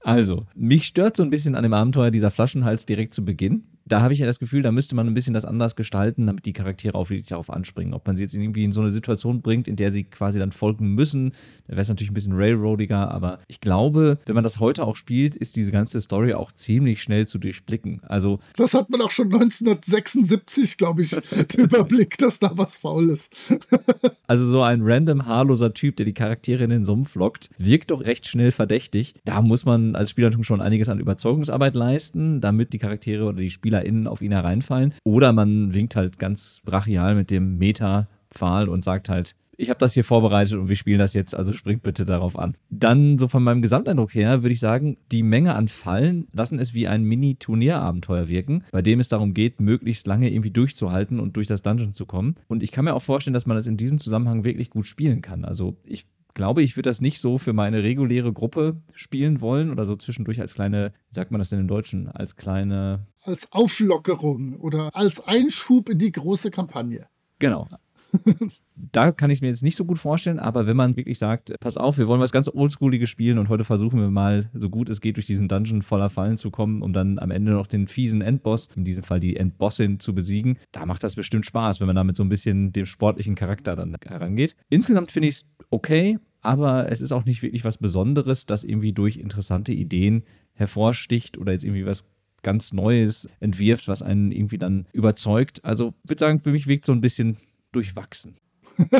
Also, 0.05 0.47
mich 0.55 0.87
stört 0.87 1.17
so 1.17 1.23
ein 1.23 1.31
bisschen 1.31 1.55
an 1.55 1.63
dem 1.63 1.73
Abenteuer 1.73 2.11
dieser 2.11 2.31
Flaschenhals 2.31 2.87
direkt 2.87 3.15
zu 3.15 3.25
Beginn 3.25 3.65
da 3.85 4.01
habe 4.01 4.13
ich 4.13 4.21
ja 4.21 4.27
das 4.27 4.39
Gefühl, 4.39 4.63
da 4.63 4.73
müsste 4.73 4.95
man 4.95 5.07
ein 5.07 5.15
bisschen 5.15 5.35
das 5.35 5.45
anders 5.45 5.77
gestalten, 5.77 6.27
damit 6.27 6.47
die 6.47 6.53
Charaktere 6.53 6.95
auch 6.95 7.11
wirklich 7.11 7.29
darauf 7.29 7.51
anspringen. 7.51 7.95
Ob 7.95 8.07
man 8.07 8.17
sie 8.17 8.23
jetzt 8.23 8.35
irgendwie 8.35 8.65
in 8.65 8.73
so 8.73 8.81
eine 8.81 8.93
Situation 8.93 9.43
bringt, 9.43 9.69
in 9.69 9.77
der 9.77 9.93
sie 9.93 10.05
quasi 10.05 10.39
dann 10.39 10.53
folgen 10.53 10.95
müssen, 10.95 11.33
da 11.67 11.73
wäre 11.73 11.81
es 11.81 11.89
natürlich 11.89 12.11
ein 12.11 12.15
bisschen 12.15 12.37
railroadiger, 12.37 13.11
aber 13.11 13.39
ich 13.49 13.61
glaube, 13.61 14.19
wenn 14.27 14.35
man 14.35 14.45
das 14.45 14.61
heute 14.61 14.85
auch 14.85 14.97
spielt, 14.97 15.37
ist 15.37 15.57
diese 15.57 15.73
ganze 15.73 16.01
Story 16.01 16.35
auch 16.35 16.53
ziemlich 16.53 17.03
schnell 17.03 17.27
zu 17.27 17.39
durchblicken. 17.39 18.01
Also 18.05 18.39
das 18.57 18.75
hat 18.75 18.91
man 18.91 19.01
auch 19.01 19.11
schon 19.11 19.33
1976, 19.33 20.77
glaube 20.77 21.03
ich, 21.03 21.13
Überblick, 21.57 22.19
dass 22.19 22.39
da 22.39 22.53
was 22.55 22.77
faul 22.77 23.11
ist. 23.11 23.35
also 24.27 24.47
so 24.47 24.63
ein 24.63 24.81
random 24.83 25.27
haarloser 25.27 25.75
Typ, 25.75 25.97
der 25.97 26.07
die 26.07 26.15
Charaktere 26.15 26.65
in 26.65 26.71
den 26.71 26.85
Sumpf 26.85 27.15
lockt, 27.15 27.51
wirkt 27.59 27.91
doch 27.91 28.05
recht 28.05 28.27
schnell 28.27 28.53
verdächtig. 28.53 29.15
Da 29.25 29.43
muss 29.43 29.65
man 29.65 29.97
als 29.97 30.11
Spielleitung 30.11 30.45
schon 30.45 30.61
einiges 30.61 30.89
an 30.89 31.01
Überzeugungsarbeit 31.01 31.75
leisten, 31.75 32.41
damit 32.41 32.73
die 32.73 32.79
Charaktere 32.79 33.25
oder 33.25 33.39
die 33.39 33.51
Spieler 33.51 33.72
SpielerInnen 33.73 34.07
auf 34.07 34.23
ihn 34.23 34.33
hereinfallen. 34.33 34.95
Oder 35.05 35.33
man 35.33 35.75
winkt 35.75 35.97
halt 35.97 36.19
ganz 36.19 36.61
brachial 36.65 37.15
mit 37.15 37.31
dem 37.31 37.59
Meta-Pfahl 37.59 38.69
und 38.69 38.85
sagt 38.85 39.09
halt, 39.09 39.35
ich 39.59 39.69
habe 39.71 39.79
das 39.79 39.95
hier 39.95 40.03
vorbereitet 40.03 40.59
und 40.59 40.69
wir 40.69 40.77
spielen 40.77 40.99
das 40.99 41.15
jetzt, 41.15 41.37
also 41.37 41.53
springt 41.53 41.83
bitte 41.83 42.05
darauf 42.05 42.39
an. 42.39 42.57
Dann, 42.71 43.19
so 43.19 43.29
von 43.29 43.45
meinem 43.45 43.63
Gesamteindruck 43.63 44.15
her, 44.15 44.43
würde 44.43 44.55
ich 44.55 44.61
sagen, 44.61 44.97
die 45.13 45.23
Menge 45.23 45.55
an 45.55 45.69
Fallen 45.69 46.27
lassen 46.33 46.59
es 46.59 46.75
wie 46.75 46.89
ein 46.89 47.05
Mini-Turnierabenteuer 47.05 48.29
wirken, 48.29 48.65
bei 48.73 48.83
dem 48.83 48.99
es 48.99 49.09
darum 49.09 49.35
geht, 49.35 49.61
möglichst 49.61 50.07
lange 50.07 50.31
irgendwie 50.31 50.51
durchzuhalten 50.51 51.21
und 51.21 51.37
durch 51.37 51.47
das 51.47 51.63
Dungeon 51.63 51.93
zu 51.93 52.07
kommen. 52.07 52.35
Und 52.49 52.63
ich 52.63 52.73
kann 52.73 52.87
mir 52.87 52.95
auch 52.95 53.03
vorstellen, 53.03 53.35
dass 53.35 53.47
man 53.47 53.57
das 53.57 53.67
in 53.67 53.77
diesem 53.77 53.99
Zusammenhang 53.99 54.45
wirklich 54.45 54.71
gut 54.71 54.87
spielen 54.87 55.21
kann. 55.21 55.45
Also 55.45 55.77
ich 55.85 56.07
glaube, 56.35 56.63
ich 56.63 56.77
würde 56.77 56.91
das 56.91 57.01
nicht 57.01 57.21
so 57.21 57.39
für 57.39 57.53
meine 57.53 57.83
reguläre 57.83 58.33
Gruppe 58.33 58.81
spielen 58.93 59.41
wollen 59.41 59.71
oder 59.71 59.85
so 59.85 59.97
zwischendurch 59.97 60.41
als 60.41 60.55
kleine, 60.55 60.93
wie 61.09 61.15
sagt 61.15 61.31
man 61.31 61.39
das 61.39 61.51
denn 61.51 61.61
im 61.61 61.69
Deutschen, 61.69 62.09
als 62.09 62.37
kleine. 62.37 63.07
Als 63.23 63.51
Auflockerung 63.53 64.57
oder 64.57 64.95
als 64.95 65.21
Einschub 65.27 65.89
in 65.89 65.99
die 65.99 66.13
große 66.13 66.51
Kampagne. 66.51 67.09
Genau. 67.39 67.69
da 68.77 69.13
kann 69.13 69.31
ich 69.31 69.39
es 69.39 69.43
mir 69.43 69.49
jetzt 69.49 69.63
nicht 69.63 69.77
so 69.77 69.85
gut 69.85 69.99
vorstellen, 69.99 70.39
aber 70.39 70.67
wenn 70.67 70.77
man 70.77 70.97
wirklich 70.97 71.19
sagt, 71.19 71.55
pass 71.61 71.77
auf, 71.77 71.99
wir 71.99 72.09
wollen 72.09 72.21
was 72.21 72.33
ganz 72.33 72.49
Oldschooliges 72.53 73.09
spielen 73.09 73.39
und 73.39 73.49
heute 73.49 73.65
versuchen 73.65 74.01
wir 74.01 74.11
mal, 74.11 74.51
so 74.55 74.69
gut 74.69 74.89
es 74.89 75.01
geht, 75.01 75.17
durch 75.17 75.27
diesen 75.27 75.49
Dungeon 75.49 75.83
voller 75.83 76.11
Fallen 76.11 76.37
zu 76.37 76.51
kommen, 76.51 76.83
um 76.83 76.93
dann 76.93 77.19
am 77.19 77.31
Ende 77.31 77.53
noch 77.53 77.67
den 77.67 77.87
fiesen 77.87 78.23
Endboss, 78.23 78.69
in 78.77 78.85
diesem 78.85 79.03
Fall 79.03 79.21
die 79.21 79.37
Endbossin, 79.37 80.01
zu 80.01 80.15
besiegen, 80.15 80.59
da 80.73 80.87
macht 80.87 81.05
das 81.05 81.17
bestimmt 81.17 81.47
Spaß, 81.47 81.81
wenn 81.81 81.87
man 81.87 81.97
damit 81.97 82.17
so 82.17 82.23
ein 82.23 82.29
bisschen 82.29 82.73
dem 82.73 82.87
sportlichen 82.87 83.35
Charakter 83.35 83.77
dann 83.77 83.97
herangeht. 84.05 84.57
Insgesamt 84.69 85.11
finde 85.11 85.29
ich 85.29 85.37
es 85.37 85.47
okay, 85.71 86.19
aber 86.41 86.91
es 86.91 87.01
ist 87.01 87.13
auch 87.13 87.25
nicht 87.25 87.43
wirklich 87.43 87.65
was 87.65 87.79
Besonderes, 87.79 88.47
das 88.47 88.65
irgendwie 88.65 88.93
durch 88.93 89.17
interessante 89.17 89.73
Ideen 89.73 90.25
hervorsticht 90.55 91.39
oder 91.39 91.53
jetzt 91.53 91.65
irgendwie 91.65 91.87
was 91.87 92.05
ganz 92.43 92.73
Neues 92.73 93.29
entwirft, 93.41 93.89
was 93.89 94.03
einen 94.03 94.33
irgendwie 94.33 94.59
dann 94.59 94.87
überzeugt. 94.93 95.65
Also 95.65 95.95
würde 96.05 96.21
sagen, 96.21 96.41
für 96.41 96.51
mich 96.51 96.67
wirkt 96.67 96.85
so 96.85 96.93
ein 96.93 97.01
bisschen 97.01 97.37
durchwachsen. 97.73 98.37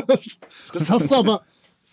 das 0.73 0.89
hast 0.89 1.11
du 1.11 1.15
aber 1.15 1.43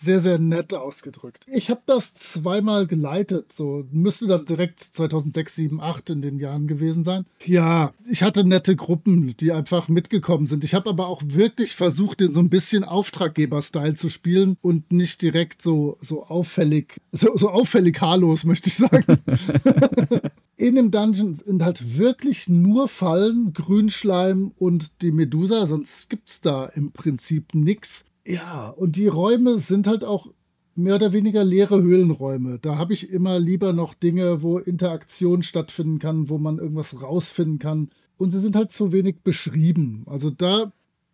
sehr, 0.01 0.19
sehr 0.19 0.39
nett 0.39 0.73
ausgedrückt. 0.73 1.45
Ich 1.47 1.69
habe 1.69 1.81
das 1.85 2.13
zweimal 2.13 2.87
geleitet, 2.87 3.53
so 3.53 3.85
müsste 3.91 4.27
dann 4.27 4.45
direkt 4.45 4.79
2006, 4.79 5.55
7, 5.55 5.81
8 5.81 6.09
in 6.09 6.21
den 6.21 6.39
Jahren 6.39 6.67
gewesen 6.67 7.03
sein. 7.03 7.25
Ja, 7.45 7.93
ich 8.09 8.23
hatte 8.23 8.43
nette 8.43 8.75
Gruppen, 8.75 9.35
die 9.37 9.51
einfach 9.51 9.87
mitgekommen 9.89 10.47
sind. 10.47 10.63
Ich 10.63 10.73
habe 10.73 10.89
aber 10.89 11.07
auch 11.07 11.21
wirklich 11.25 11.75
versucht, 11.75 12.21
den 12.21 12.33
so 12.33 12.39
ein 12.39 12.49
bisschen 12.49 12.83
Auftraggeber-Style 12.83 13.93
zu 13.93 14.09
spielen 14.09 14.57
und 14.61 14.91
nicht 14.91 15.21
direkt 15.21 15.61
so, 15.61 15.97
so 16.01 16.25
auffällig, 16.25 16.99
so, 17.11 17.37
so 17.37 17.49
auffällig 17.49 18.01
haarlos, 18.01 18.43
möchte 18.43 18.69
ich 18.69 18.75
sagen. 18.75 19.05
In 20.57 20.75
dem 20.75 20.91
Dungeon 20.91 21.33
sind 21.33 21.63
halt 21.63 21.97
wirklich 21.97 22.47
nur 22.47 22.87
Fallen, 22.87 23.51
Grünschleim 23.53 24.51
und 24.59 25.01
die 25.01 25.11
Medusa, 25.11 25.65
sonst 25.65 26.07
gibt 26.07 26.29
es 26.29 26.39
da 26.39 26.65
im 26.65 26.91
Prinzip 26.91 27.55
nichts. 27.55 28.05
Ja, 28.25 28.69
und 28.69 28.95
die 28.95 29.07
Räume 29.07 29.57
sind 29.57 29.87
halt 29.87 30.05
auch 30.05 30.27
mehr 30.75 30.95
oder 30.95 31.13
weniger 31.13 31.43
leere 31.43 31.81
Höhlenräume. 31.81 32.59
Da 32.59 32.77
habe 32.77 32.93
ich 32.93 33.09
immer 33.09 33.39
lieber 33.39 33.73
noch 33.73 33.93
Dinge, 33.93 34.41
wo 34.41 34.57
Interaktion 34.57 35.43
stattfinden 35.43 35.99
kann, 35.99 36.29
wo 36.29 36.37
man 36.37 36.59
irgendwas 36.59 37.01
rausfinden 37.01 37.59
kann. 37.59 37.89
Und 38.17 38.31
sie 38.31 38.39
sind 38.39 38.55
halt 38.55 38.71
zu 38.71 38.91
wenig 38.91 39.21
beschrieben. 39.23 40.03
Also 40.05 40.29
da 40.29 40.71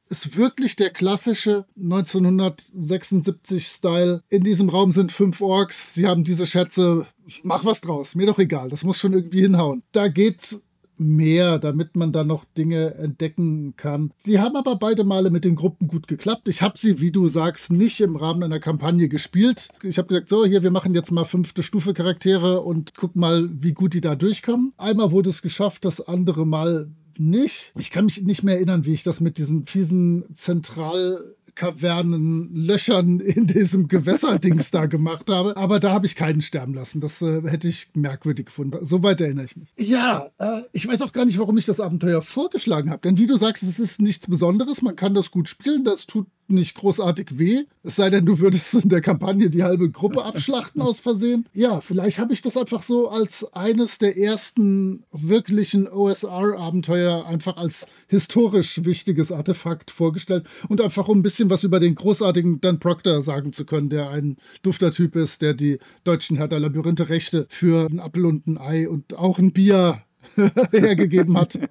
ist 0.09 0.37
wirklich 0.37 0.75
der 0.75 0.89
klassische 0.89 1.65
1976-Style. 1.77 4.23
In 4.29 4.43
diesem 4.43 4.69
Raum 4.69 4.91
sind 4.91 5.11
fünf 5.11 5.41
Orks, 5.41 5.93
sie 5.93 6.07
haben 6.07 6.23
diese 6.23 6.47
Schätze, 6.47 7.05
mach 7.43 7.65
was 7.65 7.81
draus, 7.81 8.15
mir 8.15 8.25
doch 8.27 8.39
egal, 8.39 8.69
das 8.69 8.85
muss 8.85 8.99
schon 8.99 9.13
irgendwie 9.13 9.41
hinhauen. 9.41 9.83
Da 9.91 10.07
geht 10.07 10.61
mehr, 10.99 11.59
damit 11.59 11.95
man 11.95 12.11
da 12.11 12.23
noch 12.23 12.45
Dinge 12.57 12.95
entdecken 12.95 13.75
kann. 13.75 14.11
Die 14.25 14.39
haben 14.39 14.55
aber 14.55 14.75
beide 14.75 15.03
Male 15.03 15.29
mit 15.29 15.45
den 15.45 15.55
Gruppen 15.55 15.87
gut 15.87 16.07
geklappt. 16.07 16.47
Ich 16.47 16.61
habe 16.61 16.77
sie, 16.77 17.01
wie 17.01 17.11
du 17.11 17.27
sagst, 17.27 17.71
nicht 17.71 17.99
im 18.01 18.15
Rahmen 18.15 18.43
einer 18.43 18.59
Kampagne 18.59 19.07
gespielt. 19.09 19.69
Ich 19.83 19.97
habe 19.97 20.07
gesagt, 20.07 20.29
so, 20.29 20.45
hier, 20.45 20.63
wir 20.63 20.71
machen 20.71 20.93
jetzt 20.93 21.11
mal 21.11 21.25
fünfte 21.25 21.63
Stufe 21.63 21.93
Charaktere 21.93 22.61
und 22.61 22.95
guck 22.95 23.15
mal, 23.15 23.49
wie 23.51 23.73
gut 23.73 23.93
die 23.93 24.01
da 24.01 24.15
durchkommen. 24.15 24.73
Einmal 24.77 25.11
wurde 25.11 25.29
es 25.29 25.41
geschafft, 25.41 25.85
das 25.85 26.01
andere 26.01 26.45
Mal 26.45 26.89
nicht. 27.19 27.73
Ich 27.77 27.91
kann 27.91 28.05
mich 28.05 28.21
nicht 28.21 28.43
mehr 28.43 28.55
erinnern, 28.55 28.85
wie 28.85 28.93
ich 28.93 29.03
das 29.03 29.19
mit 29.19 29.37
diesen 29.37 29.65
fiesen 29.65 30.25
Zentral 30.35 31.35
Kavernen, 31.57 32.55
Löchern 32.55 33.19
in 33.19 33.47
diesem 33.47 33.87
Gewässerdings 33.87 34.71
da 34.71 34.85
gemacht 34.85 35.29
habe. 35.29 35.57
Aber 35.57 35.79
da 35.79 35.91
habe 35.91 36.05
ich 36.05 36.15
keinen 36.15 36.41
sterben 36.41 36.73
lassen. 36.73 37.01
Das 37.01 37.21
äh, 37.21 37.41
hätte 37.41 37.67
ich 37.67 37.89
merkwürdig 37.95 38.45
gefunden. 38.45 38.77
Soweit 38.85 39.19
erinnere 39.19 39.45
ich 39.45 39.57
mich. 39.57 39.73
Ja, 39.77 40.29
äh, 40.37 40.61
ich 40.71 40.87
weiß 40.87 41.01
auch 41.01 41.11
gar 41.11 41.25
nicht, 41.25 41.39
warum 41.39 41.57
ich 41.57 41.65
das 41.65 41.79
Abenteuer 41.79 42.21
vorgeschlagen 42.21 42.91
habe. 42.91 43.01
Denn 43.01 43.17
wie 43.17 43.25
du 43.25 43.35
sagst, 43.35 43.63
es 43.63 43.79
ist 43.79 43.99
nichts 43.99 44.27
Besonderes. 44.27 44.81
Man 44.81 44.95
kann 44.95 45.15
das 45.15 45.31
gut 45.31 45.49
spielen. 45.49 45.83
Das 45.83 46.05
tut 46.05 46.27
nicht 46.49 46.75
großartig 46.75 47.37
weh. 47.37 47.63
Es 47.83 47.95
sei 47.95 48.09
denn, 48.09 48.25
du 48.25 48.39
würdest 48.39 48.73
in 48.75 48.89
der 48.89 49.01
Kampagne 49.01 49.49
die 49.49 49.63
halbe 49.63 49.89
Gruppe 49.89 50.23
abschlachten 50.25 50.81
aus 50.81 50.99
Versehen. 50.99 51.47
Ja, 51.53 51.81
vielleicht 51.81 52.19
habe 52.19 52.33
ich 52.33 52.41
das 52.41 52.57
einfach 52.57 52.83
so 52.83 53.09
als 53.09 53.45
eines 53.53 53.97
der 53.97 54.17
ersten 54.17 55.05
wirklichen 55.11 55.87
OSR-Abenteuer 55.87 57.25
einfach 57.25 57.57
als 57.57 57.87
historisch 58.07 58.83
wichtiges 58.83 59.31
Artefakt 59.31 59.91
vorgestellt 59.91 60.47
und 60.69 60.81
einfach 60.81 61.07
um 61.07 61.19
ein 61.19 61.23
bisschen 61.23 61.49
was 61.49 61.63
über 61.63 61.79
den 61.79 61.95
großartigen 61.95 62.61
Dan 62.61 62.79
Proctor 62.79 63.21
sagen 63.21 63.53
zu 63.53 63.65
können, 63.65 63.89
der 63.89 64.09
ein 64.09 64.37
dufter 64.61 64.91
Typ 64.91 65.15
ist, 65.15 65.41
der 65.41 65.53
die 65.53 65.79
deutschen 66.03 66.37
Herr 66.37 66.47
der 66.47 66.59
Labyrinthe 66.59 67.09
Rechte 67.09 67.47
für 67.49 67.87
ein 67.89 67.99
Apfel 67.99 68.25
und 68.25 68.47
ein 68.47 68.57
Ei 68.57 68.87
und 68.89 69.17
auch 69.17 69.39
ein 69.39 69.53
Bier 69.53 70.03
hergegeben 70.71 71.37
hat. 71.37 71.59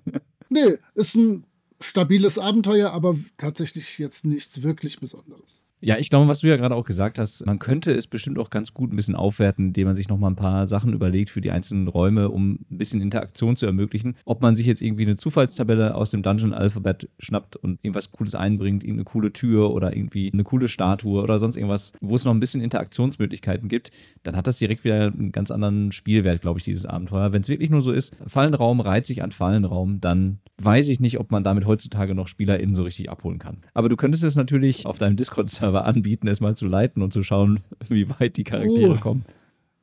Nee, 0.49 0.79
ist 0.95 1.17
ein 1.17 1.45
stabiles 1.81 2.39
Abenteuer, 2.39 2.91
aber 2.93 3.17
tatsächlich 3.37 3.99
jetzt 3.99 4.25
nichts 4.25 4.63
wirklich 4.63 5.01
Besonderes. 5.01 5.65
Ja, 5.87 5.99
ich 5.99 6.11
glaube, 6.11 6.27
was 6.27 6.41
du 6.41 6.49
ja 6.49 6.57
gerade 6.57 6.75
auch 6.75 6.85
gesagt 6.85 7.17
hast, 7.17 7.47
man 7.47 7.61
könnte 7.61 7.93
es 7.93 8.09
bestimmt 8.09 8.41
auch 8.41 8.51
ganz 8.51 8.75
gut 8.75 8.93
ein 8.93 8.97
bisschen 8.97 9.15
aufwerten, 9.15 9.67
indem 9.67 9.87
man 9.87 9.95
sich 9.95 10.09
nochmal 10.09 10.33
ein 10.33 10.37
paar 10.37 10.67
Sachen 10.67 10.93
überlegt 10.93 11.31
für 11.31 11.41
die 11.41 11.53
einzelnen 11.53 11.87
Räume, 11.87 12.29
um 12.29 12.59
ein 12.69 12.79
bisschen 12.79 13.01
Interaktion 13.01 13.55
zu 13.55 13.67
ermöglichen. 13.67 14.17
Ob 14.25 14.43
man 14.43 14.57
sich 14.57 14.67
jetzt 14.67 14.83
irgendwie 14.83 15.05
eine 15.05 15.15
Zufallstabelle 15.15 15.95
aus 15.95 16.11
dem 16.11 16.23
Dungeon 16.23 16.53
Alphabet 16.53 17.09
schnappt 17.21 17.55
und 17.55 17.79
irgendwas 17.85 18.11
Cooles 18.11 18.35
einbringt, 18.35 18.83
irgendeine 18.83 19.05
coole 19.05 19.33
Tür 19.33 19.71
oder 19.71 19.97
irgendwie 19.97 20.29
eine 20.33 20.43
coole 20.43 20.67
Statue 20.67 21.23
oder 21.23 21.39
sonst 21.39 21.55
irgendwas, 21.55 21.93
wo 22.01 22.17
es 22.17 22.25
noch 22.25 22.35
ein 22.35 22.41
bisschen 22.41 22.63
Interaktionsmöglichkeiten 22.63 23.69
gibt, 23.69 23.93
dann 24.25 24.35
hat 24.35 24.49
das 24.49 24.59
direkt 24.59 24.83
wieder 24.83 25.13
einen 25.13 25.31
ganz 25.31 25.53
anderen 25.53 25.93
Spielwert, 25.93 26.41
glaube 26.41 26.59
ich, 26.59 26.65
dieses 26.65 26.85
Abenteuer. 26.85 27.31
Wenn 27.31 27.43
es 27.43 27.49
wirklich 27.49 27.71
nur 27.71 27.81
so 27.81 27.93
ist, 27.93 28.17
Fallenraum 28.27 28.81
reiht 28.81 29.07
sich 29.07 29.23
an 29.23 29.31
Fallenraum, 29.31 30.01
dann 30.01 30.41
weiß 30.61 30.89
ich 30.89 30.99
nicht, 30.99 31.21
ob 31.21 31.31
man 31.31 31.45
damit 31.45 31.65
heutzutage 31.65 32.17
noch 32.17 32.27
SpielerInnen 32.27 32.75
so 32.75 32.83
richtig 32.83 33.09
abholen 33.09 33.39
kann. 33.39 33.59
Aber 33.73 33.89
du 33.89 33.95
könntest 33.95 34.25
es 34.25 34.35
natürlich 34.35 34.85
auf 34.85 34.99
deinem 34.99 35.15
Discord-Server 35.15 35.76
Server 35.77 35.85
anbieten, 35.85 36.29
es 36.29 36.41
mal 36.41 36.57
zu 36.57 36.67
leiten 36.67 37.03
und 37.03 37.13
zu 37.13 37.23
schauen, 37.23 37.61
wie 37.89 38.09
weit 38.09 38.37
die 38.37 38.45
Charaktere 38.45 38.95
oh. 38.95 39.01
kommen. 39.01 39.25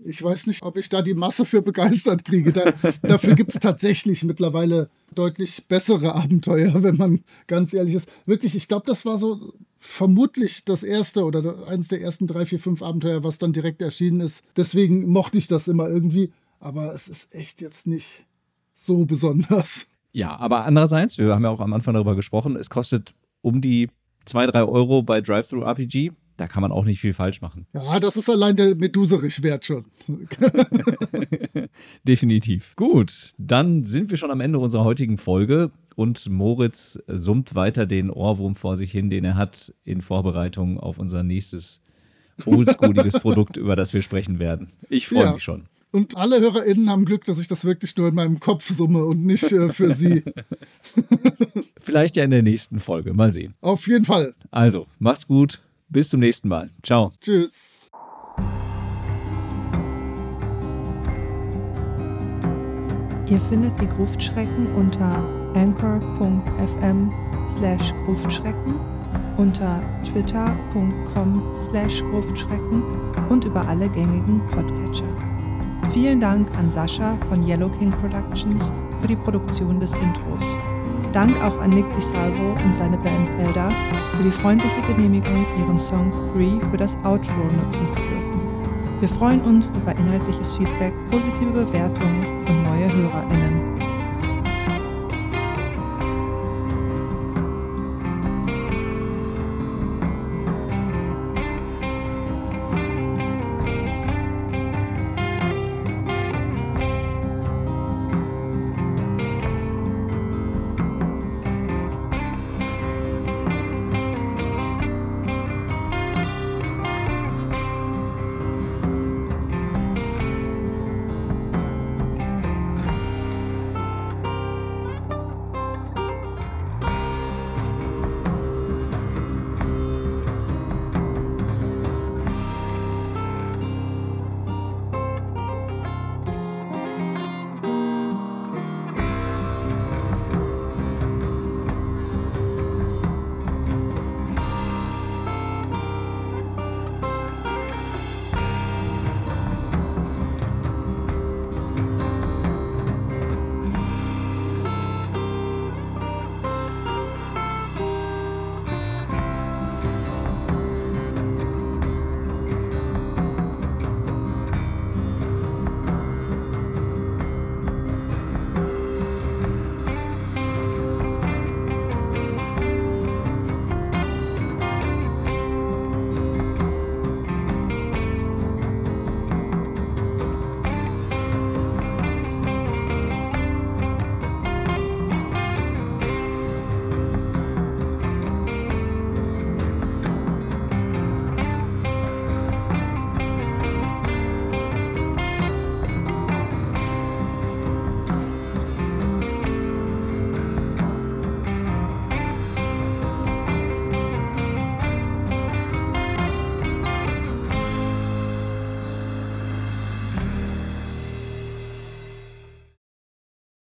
Ich 0.06 0.22
weiß 0.22 0.48
nicht, 0.48 0.64
ob 0.64 0.76
ich 0.76 0.90
da 0.90 1.02
die 1.02 1.14
Masse 1.14 1.46
für 1.46 1.62
begeistert 1.62 2.26
kriege. 2.26 2.52
Da, 2.52 2.74
dafür 3.04 3.36
gibt 3.36 3.54
es 3.54 3.60
tatsächlich 3.60 4.24
mittlerweile 4.24 4.90
deutlich 5.16 5.66
bessere 5.68 6.14
Abenteuer, 6.14 6.74
wenn 6.84 6.98
man 6.98 7.24
ganz 7.48 7.74
ehrlich 7.74 7.96
ist. 7.96 8.10
Wirklich, 8.26 8.56
ich 8.56 8.68
glaube, 8.68 8.86
das 8.86 9.06
war 9.06 9.18
so 9.18 9.54
vermutlich 9.78 10.66
das 10.66 10.84
erste 10.84 11.24
oder 11.24 11.68
eines 11.68 11.88
der 11.90 12.02
ersten 12.02 12.28
drei, 12.28 12.46
vier, 12.46 12.60
fünf 12.60 12.82
Abenteuer, 12.82 13.24
was 13.24 13.38
dann 13.38 13.54
direkt 13.54 13.82
erschienen 13.82 14.22
ist. 14.22 14.46
Deswegen 14.58 15.08
mochte 15.10 15.38
ich 15.38 15.48
das 15.48 15.68
immer 15.68 15.88
irgendwie. 15.88 16.32
Aber 16.60 16.94
es 16.94 17.08
ist 17.08 17.34
echt 17.36 17.62
jetzt 17.62 17.88
nicht 17.88 18.26
so 18.74 19.06
besonders. 19.06 19.88
Ja, 20.12 20.38
aber 20.38 20.66
andererseits, 20.66 21.18
wir 21.18 21.34
haben 21.34 21.44
ja 21.44 21.50
auch 21.50 21.60
am 21.60 21.74
Anfang 21.74 21.94
darüber 21.94 22.16
gesprochen, 22.16 22.56
es 22.56 22.70
kostet 22.70 23.14
um 23.42 23.62
die 23.62 23.90
2, 24.26 24.48
3 24.48 24.64
Euro 24.64 25.04
bei 25.04 25.22
Drive-Thru-RPG. 25.22 26.12
Da 26.38 26.48
kann 26.48 26.62
man 26.62 26.72
auch 26.72 26.86
nicht 26.86 27.00
viel 27.00 27.14
falsch 27.14 27.42
machen. 27.42 27.68
Ja, 27.76 28.00
das 28.00 28.18
ist 28.18 28.28
allein 28.28 28.56
der 28.56 28.76
Meduserich-Wert 28.76 29.66
schon. 29.66 29.86
Definitiv. 32.08 32.76
Gut, 32.76 33.34
dann 33.38 33.84
sind 33.84 34.10
wir 34.10 34.18
schon 34.18 34.32
am 34.32 34.42
Ende 34.42 34.58
unserer 34.58 34.84
heutigen 34.84 35.20
Folge 35.20 35.70
und 35.96 36.28
Moritz 36.30 36.98
summt 37.08 37.54
weiter 37.54 37.86
den 37.86 38.10
Ohrwurm 38.10 38.56
vor 38.56 38.78
sich 38.78 38.92
hin, 38.92 39.12
den 39.12 39.26
er 39.26 39.36
hat 39.36 39.74
in 39.84 40.02
Vorbereitung 40.02 40.80
auf 40.80 40.98
unser 40.98 41.22
nächstes 41.22 41.82
oldschooliges 42.46 43.14
Produkt, 43.22 43.58
über 43.58 43.76
das 43.76 43.94
wir 43.94 44.02
sprechen 44.02 44.40
werden. 44.40 44.72
Ich 44.90 45.08
freue 45.08 45.26
ja. 45.26 45.34
mich 45.34 45.44
schon. 45.44 45.68
Und 45.92 46.18
alle 46.18 46.40
HörerInnen 46.40 46.90
haben 46.90 47.06
Glück, 47.06 47.24
dass 47.26 47.38
ich 47.38 47.48
das 47.48 47.66
wirklich 47.66 47.96
nur 47.98 48.08
in 48.08 48.16
meinem 48.16 48.40
Kopf 48.40 48.68
summe 48.68 49.06
und 49.06 49.24
nicht 49.24 49.52
äh, 49.52 49.70
für 49.70 49.92
sie. 49.92 50.24
Vielleicht 51.84 52.16
ja 52.16 52.24
in 52.24 52.32
der 52.32 52.42
nächsten 52.42 52.80
Folge. 52.80 53.14
Mal 53.14 53.32
sehen. 53.32 53.56
Auf 53.60 53.88
jeden 53.88 54.06
Fall. 54.06 54.34
Also, 54.52 54.88
macht's 55.00 55.28
gut. 55.28 55.62
Bis 55.90 56.10
zum 56.10 56.22
nächsten 56.22 56.48
Mal. 56.48 56.70
Ciao. 56.82 57.12
Tschüss. 57.20 57.92
Ihr 63.30 63.40
findet 63.50 63.80
die 63.82 63.88
Gruftschrecken 63.88 64.68
unter 64.76 65.24
anchor.fm 65.56 67.12
slash 67.58 67.94
Gruftschrecken, 68.06 68.80
unter 69.38 69.82
twitter.com 70.06 71.44
slash 71.70 72.02
Gruftschrecken 72.12 72.82
und 73.30 73.44
über 73.44 73.68
alle 73.68 73.90
gängigen 73.90 74.42
Podcatcher. 74.52 75.92
Vielen 75.92 76.22
Dank 76.22 76.48
an 76.58 76.72
Sascha 76.72 77.18
von 77.30 77.46
Yellow 77.46 77.70
King 77.78 77.92
Productions 77.92 78.72
für 79.02 79.08
die 79.08 79.18
Produktion 79.18 79.80
des 79.80 79.94
Intros. 79.94 80.73
Dank 81.14 81.40
auch 81.44 81.62
an 81.62 81.70
Nick 81.70 81.86
DiSalvo 81.96 82.58
und 82.66 82.76
seine 82.76 82.98
Band 82.98 83.30
Elder 83.40 83.70
für 84.18 84.24
die 84.24 84.32
freundliche 84.32 84.82
Genehmigung, 84.88 85.46
ihren 85.60 85.80
Song 85.80 86.12
3 86.34 86.60
für 86.72 86.78
das 86.78 86.96
Outro 87.04 87.44
nutzen 87.56 87.88
zu 87.90 88.00
dürfen. 88.00 88.42
Wir 89.00 89.10
freuen 89.10 89.42
uns 89.42 89.72
über 89.76 89.92
inhaltliches 89.92 90.56
Feedback, 90.56 90.92
positive 91.12 91.52
Bewertungen 91.52 92.40
und 92.48 92.64
neue 92.64 92.92
HörerInnen. 92.92 93.63